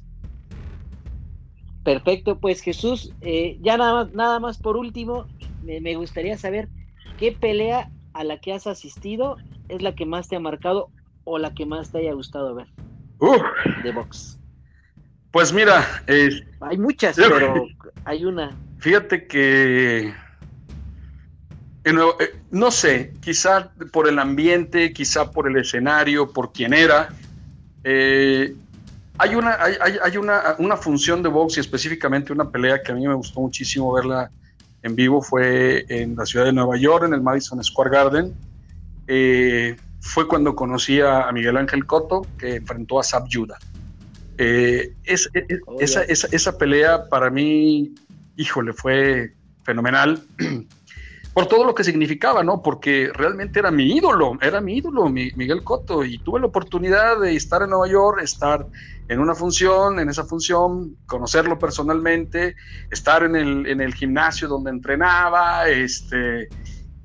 Perfecto, 1.82 2.38
pues 2.38 2.60
Jesús, 2.60 3.14
eh, 3.22 3.56
ya 3.62 3.78
nada 3.78 3.94
más, 3.94 4.12
nada 4.12 4.40
más 4.40 4.58
por 4.58 4.76
último, 4.76 5.24
me, 5.62 5.96
gustaría 5.96 6.36
saber 6.36 6.68
qué 7.16 7.32
pelea 7.32 7.90
a 8.12 8.22
la 8.22 8.36
que 8.36 8.52
has 8.52 8.66
asistido 8.66 9.38
es 9.70 9.80
la 9.80 9.94
que 9.94 10.04
más 10.04 10.28
te 10.28 10.36
ha 10.36 10.40
marcado 10.40 10.90
o 11.24 11.38
la 11.38 11.54
que 11.54 11.64
más 11.64 11.92
te 11.92 12.00
haya 12.00 12.12
gustado 12.12 12.54
ver 12.54 12.68
de 13.82 13.90
box. 13.90 14.38
Pues 15.30 15.50
mira, 15.50 15.82
hay 16.60 16.76
muchas, 16.76 17.16
pero 17.16 17.66
hay 18.04 18.26
una. 18.26 18.54
Fíjate 18.76 19.26
que 19.26 20.12
eh, 21.84 22.34
no 22.50 22.70
sé, 22.70 23.12
quizá 23.20 23.70
por 23.92 24.08
el 24.08 24.18
ambiente, 24.18 24.92
quizá 24.92 25.30
por 25.30 25.48
el 25.48 25.56
escenario, 25.56 26.32
por 26.32 26.52
quién 26.52 26.72
era. 26.72 27.08
Eh, 27.84 28.54
hay 29.18 29.34
una, 29.34 29.62
hay, 29.62 29.96
hay 30.02 30.16
una, 30.16 30.56
una, 30.58 30.76
función 30.76 31.22
de 31.22 31.28
box 31.28 31.58
y 31.58 31.60
específicamente 31.60 32.32
una 32.32 32.50
pelea 32.50 32.82
que 32.82 32.92
a 32.92 32.94
mí 32.94 33.06
me 33.06 33.14
gustó 33.14 33.40
muchísimo 33.40 33.92
verla 33.92 34.30
en 34.84 34.94
vivo 34.94 35.22
fue 35.22 35.86
en 35.88 36.14
la 36.14 36.26
ciudad 36.26 36.44
de 36.44 36.52
Nueva 36.52 36.76
York, 36.76 37.04
en 37.06 37.14
el 37.14 37.22
Madison 37.22 37.62
Square 37.64 37.90
Garden. 37.90 38.34
Eh, 39.06 39.76
fue 40.00 40.28
cuando 40.28 40.54
conocí 40.54 41.00
a, 41.00 41.32
Miguel 41.32 41.56
Ángel 41.56 41.86
Cotto, 41.86 42.26
que 42.38 42.56
enfrentó 42.56 43.00
a 43.00 43.02
Sab 43.02 43.26
Yuda. 43.26 43.58
Eh, 44.36 44.92
es, 45.04 45.30
oh, 45.66 45.80
esa, 45.80 46.02
esa, 46.02 46.28
esa, 46.30 46.58
pelea 46.58 47.08
para 47.08 47.30
mí, 47.30 47.94
híjole, 48.36 48.74
fue 48.74 49.32
fenomenal. 49.62 50.22
por 51.34 51.46
todo 51.46 51.64
lo 51.64 51.74
que 51.74 51.82
significaba, 51.82 52.44
¿no? 52.44 52.62
Porque 52.62 53.10
realmente 53.12 53.58
era 53.58 53.72
mi 53.72 53.96
ídolo, 53.96 54.38
era 54.40 54.60
mi 54.60 54.76
ídolo, 54.76 55.08
Miguel 55.08 55.64
Cotto, 55.64 56.04
y 56.04 56.18
tuve 56.18 56.38
la 56.38 56.46
oportunidad 56.46 57.20
de 57.20 57.34
estar 57.34 57.60
en 57.62 57.70
Nueva 57.70 57.88
York, 57.88 58.20
estar 58.22 58.66
en 59.08 59.18
una 59.18 59.34
función, 59.34 59.98
en 59.98 60.08
esa 60.08 60.24
función, 60.24 60.96
conocerlo 61.06 61.58
personalmente, 61.58 62.54
estar 62.90 63.24
en 63.24 63.34
el, 63.34 63.66
en 63.66 63.80
el 63.80 63.94
gimnasio 63.94 64.46
donde 64.46 64.70
entrenaba, 64.70 65.68
este, 65.68 66.48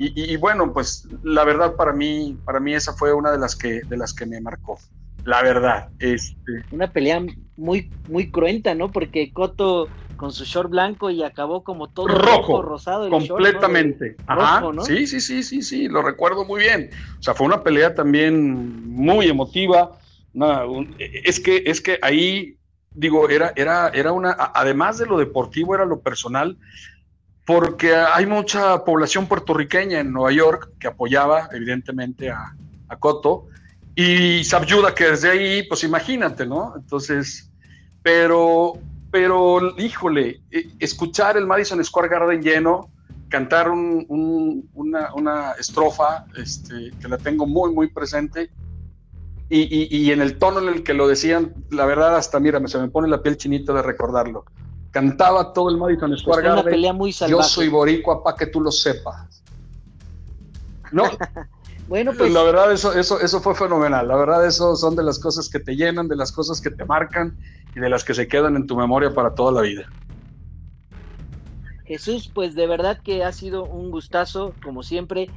y, 0.01 0.37
bueno, 0.37 0.71
pues 0.71 1.09
la 1.23 1.43
verdad 1.43 1.75
para 1.75 1.91
mí, 1.91 2.37
para 2.45 2.61
mí 2.61 2.73
esa 2.73 2.93
fue 2.93 3.11
una 3.11 3.31
de 3.31 3.37
las 3.37 3.53
que, 3.53 3.81
de 3.81 3.97
las 3.97 4.13
que 4.13 4.25
me 4.25 4.39
marcó. 4.39 4.79
La 5.25 5.43
verdad, 5.43 5.89
este. 5.99 6.63
Una 6.71 6.89
pelea 6.89 7.21
muy, 7.57 7.91
muy 8.07 8.31
cruenta, 8.31 8.73
¿no? 8.75 8.89
Porque 8.93 9.33
Cotto 9.33 9.89
con 10.19 10.33
su 10.33 10.43
short 10.43 10.69
blanco 10.69 11.09
y 11.09 11.23
acabó 11.23 11.63
como 11.63 11.87
todo 11.87 12.09
rojo, 12.09 12.61
rosado. 12.61 13.09
completamente. 13.09 14.17
Ajá. 14.27 14.61
Sí, 14.85 15.07
sí, 15.07 15.21
sí, 15.21 15.43
sí, 15.43 15.61
sí, 15.61 15.87
lo 15.87 16.01
recuerdo 16.01 16.43
muy 16.43 16.59
bien. 16.59 16.89
O 17.17 17.23
sea, 17.23 17.33
fue 17.33 17.47
una 17.47 17.63
pelea 17.63 17.95
también 17.95 18.85
muy 18.85 19.29
emotiva. 19.29 19.97
es 20.97 21.39
que, 21.39 21.63
es 21.65 21.79
que 21.79 21.99
ahí, 22.01 22.57
digo, 22.93 23.29
era, 23.29 23.53
era, 23.55 23.87
era 23.93 24.11
una, 24.11 24.35
además 24.53 24.97
de 24.97 25.05
lo 25.05 25.17
deportivo, 25.17 25.73
era 25.73 25.85
lo 25.85 26.01
personal. 26.01 26.57
porque 27.45 27.95
hay 27.95 28.25
mucha 28.25 28.83
población 28.83 29.25
puertorriqueña 29.25 30.01
en 30.01 30.11
Nueva 30.11 30.33
York 30.33 30.73
que 30.79 30.87
apoyaba 30.87 31.47
evidentemente 31.53 32.29
a, 32.29 32.53
a 32.89 32.95
Coto 32.97 33.45
y 33.95 34.41
ayuda 34.53 34.93
que 34.93 35.11
desde 35.11 35.29
ahí, 35.29 35.63
pues 35.63 35.83
imagínate, 35.83 36.45
¿no? 36.45 36.73
Entonces, 36.75 37.49
pero, 38.03 38.73
pero, 39.11 39.77
híjole, 39.77 40.41
e, 40.51 40.69
escuchar 40.79 41.37
el 41.37 41.47
Madison 41.47 41.83
Square 41.83 42.09
Garden 42.09 42.41
lleno, 42.41 42.89
cantar 43.29 43.69
una, 43.69 45.13
una, 45.13 45.51
estrofa 45.53 46.25
este, 46.35 46.91
que 46.99 47.07
la 47.07 47.17
tengo 47.17 47.45
muy, 47.45 47.71
muy 47.73 47.87
presente, 47.87 48.51
y, 49.51 49.87
y, 49.97 50.11
en 50.11 50.21
el 50.21 50.37
tono 50.37 50.59
en 50.59 50.67
el 50.67 50.83
que 50.83 50.93
lo 50.93 51.07
decían, 51.07 51.55
la 51.71 51.85
verdad, 51.85 52.15
hasta 52.15 52.39
mira, 52.39 52.61
se 52.67 52.77
me 52.77 52.87
pone 52.87 53.07
la 53.07 53.23
piel 53.23 53.35
chinita 53.35 53.73
de 53.73 53.81
recordarlo. 53.81 54.45
Cantaba 54.91 55.53
todo 55.53 55.69
el 55.69 55.77
Madison 55.77 56.11
pues 56.11 56.21
Square 56.21 56.43
Garden. 56.43 56.65
pelea 56.65 56.93
muy 56.93 57.11
Yo 57.11 57.41
soy 57.41 57.67
boricua 57.67 58.23
para 58.23 58.37
que 58.37 58.45
tú 58.45 58.61
lo 58.61 58.71
sepas. 58.71 59.43
No. 60.91 61.03
bueno, 61.87 62.11
pues. 62.15 62.31
La 62.31 62.43
verdad, 62.43 62.71
eso, 62.71 62.93
eso, 62.93 63.19
eso 63.19 63.41
fue 63.41 63.55
fenomenal. 63.55 64.07
La 64.07 64.17
verdad, 64.17 64.45
eso 64.45 64.75
son 64.75 64.95
de 64.95 65.03
las 65.03 65.17
cosas 65.17 65.49
que 65.49 65.59
te 65.59 65.75
llenan, 65.75 66.07
de 66.07 66.15
las 66.15 66.31
cosas 66.31 66.61
que 66.61 66.69
te 66.69 66.85
marcan 66.85 67.35
de 67.81 67.89
las 67.89 68.03
que 68.03 68.13
se 68.13 68.27
quedan 68.27 68.55
en 68.55 68.67
tu 68.67 68.75
memoria 68.75 69.13
para 69.13 69.35
toda 69.35 69.51
la 69.51 69.61
vida. 69.61 69.89
Jesús, 71.85 72.31
pues 72.33 72.53
de 72.55 72.67
verdad 72.67 73.01
que 73.01 73.23
ha 73.23 73.31
sido 73.31 73.65
un 73.65 73.89
gustazo, 73.89 74.53
como 74.63 74.83
siempre, 74.83 75.29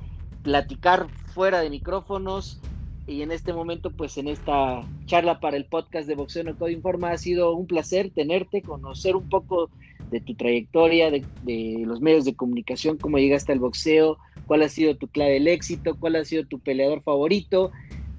platicar 0.42 1.06
fuera 1.34 1.60
de 1.60 1.70
micrófonos, 1.70 2.60
y 3.06 3.22
en 3.22 3.32
este 3.32 3.52
momento, 3.52 3.90
pues 3.90 4.16
en 4.16 4.28
esta 4.28 4.82
charla 5.06 5.40
para 5.40 5.56
el 5.56 5.64
podcast 5.64 6.06
de 6.06 6.14
Boxeo 6.14 6.44
No 6.44 6.56
Code 6.56 6.72
Informa, 6.72 7.10
ha 7.10 7.18
sido 7.18 7.54
un 7.54 7.66
placer 7.66 8.10
tenerte, 8.14 8.62
conocer 8.62 9.16
un 9.16 9.28
poco 9.28 9.70
de 10.10 10.20
tu 10.20 10.34
trayectoria, 10.34 11.10
de, 11.10 11.82
los 11.84 12.00
medios 12.00 12.24
de 12.24 12.34
comunicación, 12.34 12.98
cómo 12.98 13.18
llegaste 13.18 13.50
al 13.52 13.58
boxeo, 13.58 14.18
cuál 14.46 14.62
ha 14.62 14.68
sido 14.68 14.96
tu 14.96 15.08
clave 15.08 15.32
del 15.32 15.48
éxito, 15.48 15.96
cuál 15.98 16.16
ha 16.16 16.24
sido 16.24 16.46
tu 16.46 16.60
peleador 16.60 17.02
favorito. 17.02 17.72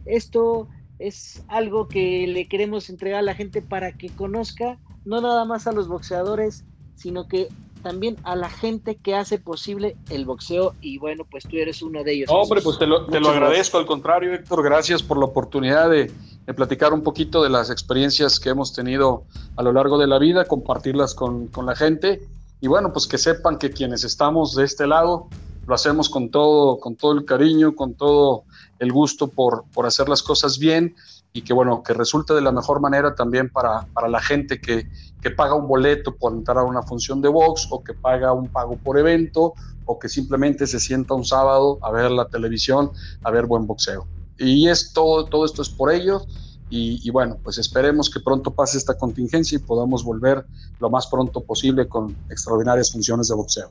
Esto 0.05 0.67
es 0.99 1.43
algo 1.47 1.87
que 1.87 2.27
le 2.27 2.47
queremos 2.47 2.89
entregar 2.89 3.19
a 3.19 3.23
la 3.23 3.35
gente 3.35 3.61
para 3.61 3.93
que 3.93 4.09
conozca 4.09 4.77
no 5.05 5.21
nada 5.21 5.45
más 5.45 5.67
a 5.67 5.71
los 5.71 5.87
boxeadores, 5.87 6.63
sino 6.95 7.27
que 7.27 7.49
también 7.83 8.15
a 8.23 8.35
la 8.35 8.49
gente 8.49 8.95
que 8.95 9.13
hace 9.13 9.37
posible 9.37 9.95
el 10.09 10.25
boxeo. 10.25 10.73
Y 10.81 10.97
bueno, 10.97 11.25
pues 11.29 11.43
tú 11.43 11.57
eres 11.57 11.81
uno 11.81 12.03
de 12.03 12.13
ellos. 12.13 12.29
hombre, 12.31 12.61
pues 12.61 12.79
te 12.79 12.87
lo, 12.87 13.05
agradezco, 13.29 13.77
al 13.77 13.85
contrario, 13.85 14.33
Héctor, 14.33 14.63
gracias 14.63 15.03
por 15.03 15.17
la 15.17 15.25
oportunidad 15.25 15.89
de, 15.89 16.11
platicar 16.55 16.93
un 16.93 17.03
poquito 17.03 17.43
de 17.43 17.49
las 17.49 17.69
experiencias 17.69 18.39
que 18.39 18.49
hemos 18.49 18.73
tenido 18.73 19.25
a 19.55 19.63
lo 19.63 19.71
largo 19.71 19.97
de 19.97 20.07
la 20.07 20.17
vida, 20.17 20.45
compartirlas 20.45 21.13
con, 21.13 21.49
la 21.63 21.75
gente. 21.75 22.21
Y 22.61 22.67
bueno, 22.67 22.91
pues 22.93 23.05
que 23.07 23.17
sepan 23.17 23.57
que 23.57 23.69
quienes 23.69 24.03
estamos 24.03 24.55
de 24.55 24.63
este 24.63 24.87
lado 24.87 25.27
lo 25.67 25.75
hacemos 25.75 26.09
con 26.09 26.29
todo, 26.29 26.79
con 26.79 26.95
todo 26.95 27.13
el 27.13 27.25
cariño, 27.25 27.75
con 27.75 27.93
todo 27.93 28.45
el 28.79 28.91
gusto 28.91 29.27
por, 29.27 29.65
por 29.73 29.85
hacer 29.85 30.09
las 30.09 30.23
cosas 30.23 30.59
bien 30.59 30.95
y 31.33 31.41
que 31.41 31.53
bueno, 31.53 31.81
que 31.83 31.93
resulte 31.93 32.33
de 32.33 32.41
la 32.41 32.51
mejor 32.51 32.79
manera 32.79 33.15
también 33.15 33.49
para, 33.49 33.87
para 33.93 34.07
la 34.07 34.21
gente 34.21 34.61
que, 34.61 34.87
que, 35.21 35.31
paga 35.31 35.55
un 35.55 35.67
boleto 35.67 36.15
por 36.15 36.33
entrar 36.33 36.59
a 36.59 36.63
una 36.63 36.83
función 36.83 37.21
de 37.21 37.29
box 37.29 37.67
o 37.71 37.83
que 37.83 37.93
paga 37.93 38.31
un 38.33 38.47
pago 38.47 38.77
por 38.77 38.99
evento 38.99 39.53
o 39.85 39.97
que 39.97 40.09
simplemente 40.09 40.67
se 40.67 40.79
sienta 40.79 41.15
un 41.15 41.25
sábado 41.25 41.79
a 41.81 41.91
ver 41.91 42.11
la 42.11 42.27
televisión, 42.27 42.91
a 43.23 43.31
ver 43.31 43.47
buen 43.47 43.65
boxeo. 43.65 44.05
Y 44.37 44.67
es 44.67 44.93
todo, 44.93 45.25
todo 45.25 45.45
esto 45.45 45.63
es 45.63 45.69
por 45.69 45.91
ellos 45.91 46.27
y, 46.69 46.99
y, 47.07 47.09
bueno, 47.09 47.37
pues 47.43 47.57
esperemos 47.57 48.09
que 48.09 48.19
pronto 48.19 48.51
pase 48.51 48.77
esta 48.77 48.97
contingencia 48.97 49.55
y 49.55 49.59
podamos 49.59 50.03
volver 50.03 50.45
lo 50.79 50.89
más 50.89 51.07
pronto 51.07 51.41
posible 51.41 51.87
con 51.87 52.15
extraordinarias 52.29 52.91
funciones 52.91 53.27
de 53.27 53.35
boxeo. 53.35 53.69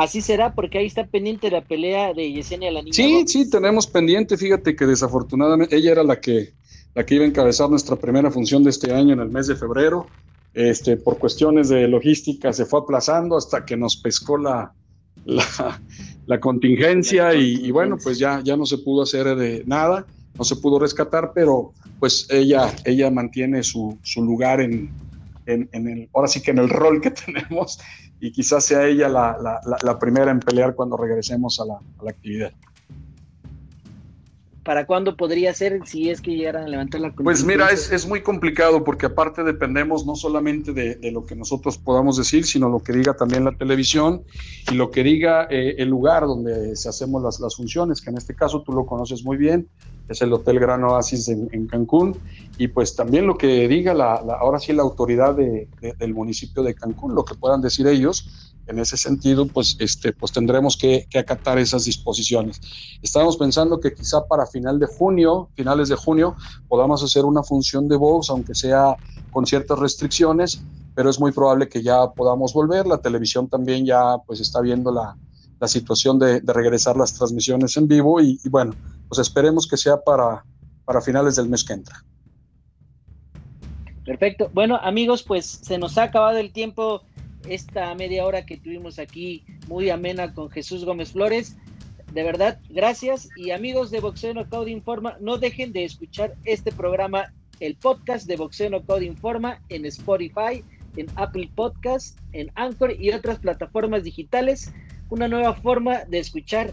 Así 0.00 0.22
será, 0.22 0.54
porque 0.54 0.78
ahí 0.78 0.86
está 0.86 1.06
pendiente 1.06 1.50
la 1.50 1.60
pelea 1.60 2.14
de 2.14 2.32
Yesenia 2.32 2.70
la 2.72 2.80
niña. 2.80 2.94
Sí, 2.94 3.22
sí, 3.26 3.50
tenemos 3.50 3.86
pendiente. 3.86 4.38
Fíjate 4.38 4.74
que 4.74 4.86
desafortunadamente 4.86 5.76
ella 5.76 5.92
era 5.92 6.02
la 6.02 6.18
que, 6.18 6.54
la 6.94 7.04
que 7.04 7.16
iba 7.16 7.24
a 7.24 7.28
encabezar 7.28 7.68
nuestra 7.68 7.96
primera 7.96 8.30
función 8.30 8.64
de 8.64 8.70
este 8.70 8.94
año 8.94 9.12
en 9.12 9.20
el 9.20 9.28
mes 9.28 9.46
de 9.46 9.56
febrero. 9.56 10.06
Este, 10.54 10.96
por 10.96 11.18
cuestiones 11.18 11.68
de 11.68 11.86
logística 11.86 12.50
se 12.54 12.64
fue 12.64 12.80
aplazando 12.80 13.36
hasta 13.36 13.66
que 13.66 13.76
nos 13.76 13.98
pescó 13.98 14.38
la, 14.38 14.72
la, 15.26 16.40
contingencia 16.40 17.34
y, 17.34 17.70
bueno, 17.70 17.98
pues 18.02 18.18
ya, 18.18 18.40
ya 18.42 18.56
no 18.56 18.64
se 18.64 18.78
pudo 18.78 19.02
hacer 19.02 19.36
de 19.36 19.64
nada, 19.66 20.06
no 20.38 20.44
se 20.44 20.56
pudo 20.56 20.78
rescatar, 20.78 21.32
pero 21.34 21.74
pues 21.98 22.26
ella, 22.30 22.74
ella 22.86 23.10
mantiene 23.10 23.62
su, 23.62 23.98
su 24.02 24.24
lugar 24.24 24.62
en, 24.62 24.88
en, 25.52 25.68
en, 25.72 25.88
el, 25.88 26.10
ahora 26.14 26.28
sí 26.28 26.42
que 26.42 26.50
en 26.50 26.58
el 26.58 26.68
rol 26.68 27.00
que 27.00 27.10
tenemos 27.26 27.78
y 28.20 28.32
quizás 28.32 28.64
sea 28.64 28.86
ella 28.86 29.08
la, 29.08 29.98
primera 29.98 30.30
en 30.30 30.40
pelear 30.40 30.74
cuando 30.74 30.96
regresemos 30.96 31.58
a 31.60 31.64
la, 31.64 31.80
actividad. 32.08 32.52
¿Para 34.62 34.84
cuándo 34.84 35.16
podría 35.16 35.54
ser 35.54 35.80
si 35.86 36.10
es 36.10 36.20
que 36.20 36.32
llegaran 36.36 36.64
a 36.64 36.68
levantar 36.68 37.00
la 37.00 37.12
Pues 37.12 37.42
mira, 37.42 37.70
es, 37.70 38.06
muy 38.06 38.22
complicado 38.22 38.84
porque 38.84 39.06
aparte 39.06 39.42
dependemos 39.42 40.04
no 40.04 40.14
solamente 40.14 40.74
de, 40.74 41.10
lo 41.10 41.24
que 41.24 41.34
nosotros 41.34 41.78
podamos 41.78 42.18
decir, 42.18 42.44
sino 42.44 42.68
lo 42.68 42.80
que 42.80 42.92
diga 42.92 43.14
también 43.14 43.44
la 43.44 43.56
televisión 43.56 44.22
y 44.70 44.74
lo 44.74 44.90
que 44.90 45.02
diga 45.02 45.48
eh, 45.50 45.76
el 45.78 45.88
lugar 45.88 46.24
donde 46.24 46.76
se 46.76 46.90
hacemos 46.90 47.22
las, 47.22 47.40
las 47.40 47.56
funciones, 47.56 48.02
que 48.02 48.10
en 48.10 48.18
este 48.18 48.34
caso 48.34 48.62
tú 48.62 48.72
lo 48.72 48.84
conoces 48.84 49.24
muy 49.24 49.38
bien, 49.38 49.66
es 50.10 50.20
el 50.22 50.32
Hotel 50.32 50.58
Gran 50.58 50.82
Oasis 50.84 51.28
en, 51.28 51.66
Cancún, 51.68 52.16
y 52.58 52.68
pues 52.68 52.96
también 52.96 53.26
lo 53.26 53.38
que 53.38 53.68
diga 53.68 53.94
la, 53.94 54.14
ahora 54.40 54.58
sí 54.58 54.72
la 54.72 54.82
autoridad 54.82 55.36
del 55.36 56.14
municipio 56.14 56.62
de 56.62 56.74
Cancún, 56.74 57.14
lo 57.14 57.24
que 57.24 57.34
puedan 57.34 57.60
decir 57.60 57.86
ellos, 57.86 58.50
en 58.66 58.78
ese 58.78 58.96
sentido, 58.96 59.46
pues, 59.46 59.76
este, 59.80 60.12
pues 60.12 60.32
tendremos 60.32 60.76
que, 60.76 61.06
acatar 61.18 61.58
esas 61.58 61.84
disposiciones. 61.84 62.60
Estamos 63.02 63.36
pensando 63.36 63.80
que 63.80 63.92
quizá 63.92 64.24
para 64.26 64.46
final 64.46 64.78
de 64.78 64.86
junio, 64.86 65.48
finales 65.54 65.88
de 65.88 65.96
junio, 65.96 66.36
podamos 66.68 67.02
hacer 67.02 67.24
una 67.24 67.42
función 67.42 67.88
de 67.88 67.96
voz, 67.96 68.30
aunque 68.30 68.54
sea 68.54 68.96
con 69.32 69.44
ciertas 69.46 69.78
restricciones, 69.78 70.60
pero 70.94 71.10
es 71.10 71.18
muy 71.18 71.32
probable 71.32 71.68
que 71.68 71.82
ya 71.82 72.10
podamos 72.10 72.52
volver. 72.52 72.86
La 72.86 72.98
televisión 72.98 73.48
también 73.48 73.84
ya 73.84 74.18
pues 74.26 74.40
está 74.40 74.60
viendo 74.60 74.92
la, 74.92 75.16
situación 75.66 76.18
de, 76.18 76.40
regresar 76.40 76.96
las 76.96 77.12
transmisiones 77.12 77.76
en 77.76 77.86
vivo 77.86 78.20
y 78.20 78.40
bueno, 78.48 78.74
pues 79.10 79.18
esperemos 79.18 79.66
que 79.66 79.76
sea 79.76 80.00
para, 80.00 80.44
para 80.84 81.00
finales 81.00 81.34
del 81.34 81.48
mes 81.48 81.64
que 81.64 81.72
entra. 81.72 82.04
Perfecto. 84.04 84.48
Bueno, 84.54 84.76
amigos, 84.76 85.24
pues 85.24 85.46
se 85.46 85.78
nos 85.78 85.98
ha 85.98 86.04
acabado 86.04 86.38
el 86.38 86.52
tiempo 86.52 87.02
esta 87.48 87.92
media 87.96 88.24
hora 88.24 88.46
que 88.46 88.56
tuvimos 88.56 89.00
aquí 89.00 89.44
muy 89.66 89.90
amena 89.90 90.32
con 90.32 90.48
Jesús 90.48 90.84
Gómez 90.84 91.10
Flores. 91.10 91.56
De 92.12 92.22
verdad, 92.22 92.60
gracias. 92.68 93.28
Y 93.36 93.50
amigos 93.50 93.90
de 93.90 93.98
Boxeo 93.98 94.32
Knockout 94.32 94.68
Informa, 94.68 95.16
no 95.20 95.38
dejen 95.38 95.72
de 95.72 95.84
escuchar 95.84 96.36
este 96.44 96.70
programa, 96.70 97.32
el 97.58 97.74
podcast 97.74 98.28
de 98.28 98.36
Boxeo 98.36 98.70
Knockout 98.70 99.02
Informa 99.02 99.60
en 99.70 99.86
Spotify, 99.86 100.62
en 100.96 101.08
Apple 101.16 101.50
Podcast, 101.56 102.16
en 102.32 102.52
Anchor 102.54 102.94
y 102.96 103.10
otras 103.10 103.40
plataformas 103.40 104.04
digitales. 104.04 104.72
Una 105.08 105.26
nueva 105.26 105.54
forma 105.54 106.04
de 106.04 106.20
escuchar 106.20 106.72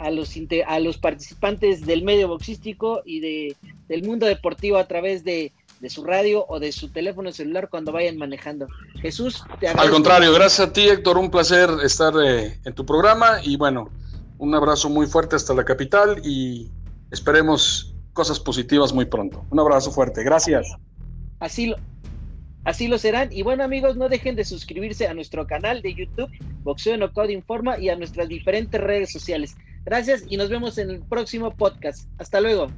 a 0.00 0.10
los, 0.10 0.34
a 0.66 0.78
los 0.80 0.98
participantes 0.98 1.86
del 1.86 2.02
medio 2.02 2.28
boxístico 2.28 3.02
y 3.04 3.20
de, 3.20 3.56
del 3.88 4.02
mundo 4.02 4.26
deportivo 4.26 4.78
a 4.78 4.86
través 4.86 5.24
de, 5.24 5.52
su 5.88 6.04
radio 6.04 6.44
o 6.48 6.60
de 6.60 6.72
su 6.72 6.88
teléfono 6.88 7.32
celular 7.32 7.70
cuando 7.70 7.92
vayan 7.92 8.18
manejando. 8.18 8.66
Jesús, 9.00 9.42
te 9.60 9.68
agradezco. 9.68 9.80
Al 9.80 9.90
contrario, 9.90 10.32
gracias 10.32 10.68
a 10.68 10.72
ti, 10.72 10.88
Héctor, 10.88 11.16
un 11.16 11.30
placer 11.30 11.70
estar 11.82 12.12
eh, 12.22 12.58
en 12.64 12.74
tu 12.74 12.84
programa 12.84 13.40
y 13.42 13.56
bueno, 13.56 13.90
un 14.38 14.54
abrazo 14.54 14.90
muy 14.90 15.06
fuerte 15.06 15.36
hasta 15.36 15.54
la 15.54 15.64
capital 15.64 16.20
y 16.24 16.68
esperemos 17.10 17.94
cosas 18.12 18.38
positivas 18.40 18.92
muy 18.92 19.06
pronto. 19.06 19.44
Un 19.50 19.60
abrazo 19.60 19.90
fuerte, 19.90 20.22
gracias. 20.22 20.66
Así 21.38 21.68
lo, 21.68 21.76
Así 22.64 22.88
lo 22.88 22.98
serán. 22.98 23.32
Y 23.32 23.42
bueno, 23.42 23.64
amigos, 23.64 23.96
no 23.96 24.08
dejen 24.08 24.36
de 24.36 24.44
suscribirse 24.44 25.06
a 25.06 25.14
nuestro 25.14 25.46
canal 25.46 25.80
de 25.80 25.94
YouTube, 25.94 26.30
Boxeo 26.62 26.96
No 26.96 27.12
Code 27.12 27.32
Informa, 27.32 27.78
y 27.78 27.88
a 27.88 27.96
nuestras 27.96 28.28
diferentes 28.28 28.80
redes 28.80 29.10
sociales. 29.10 29.56
Gracias 29.84 30.24
y 30.28 30.36
nos 30.36 30.50
vemos 30.50 30.78
en 30.78 30.90
el 30.90 31.00
próximo 31.02 31.54
podcast. 31.56 32.08
Hasta 32.18 32.40
luego. 32.40 32.68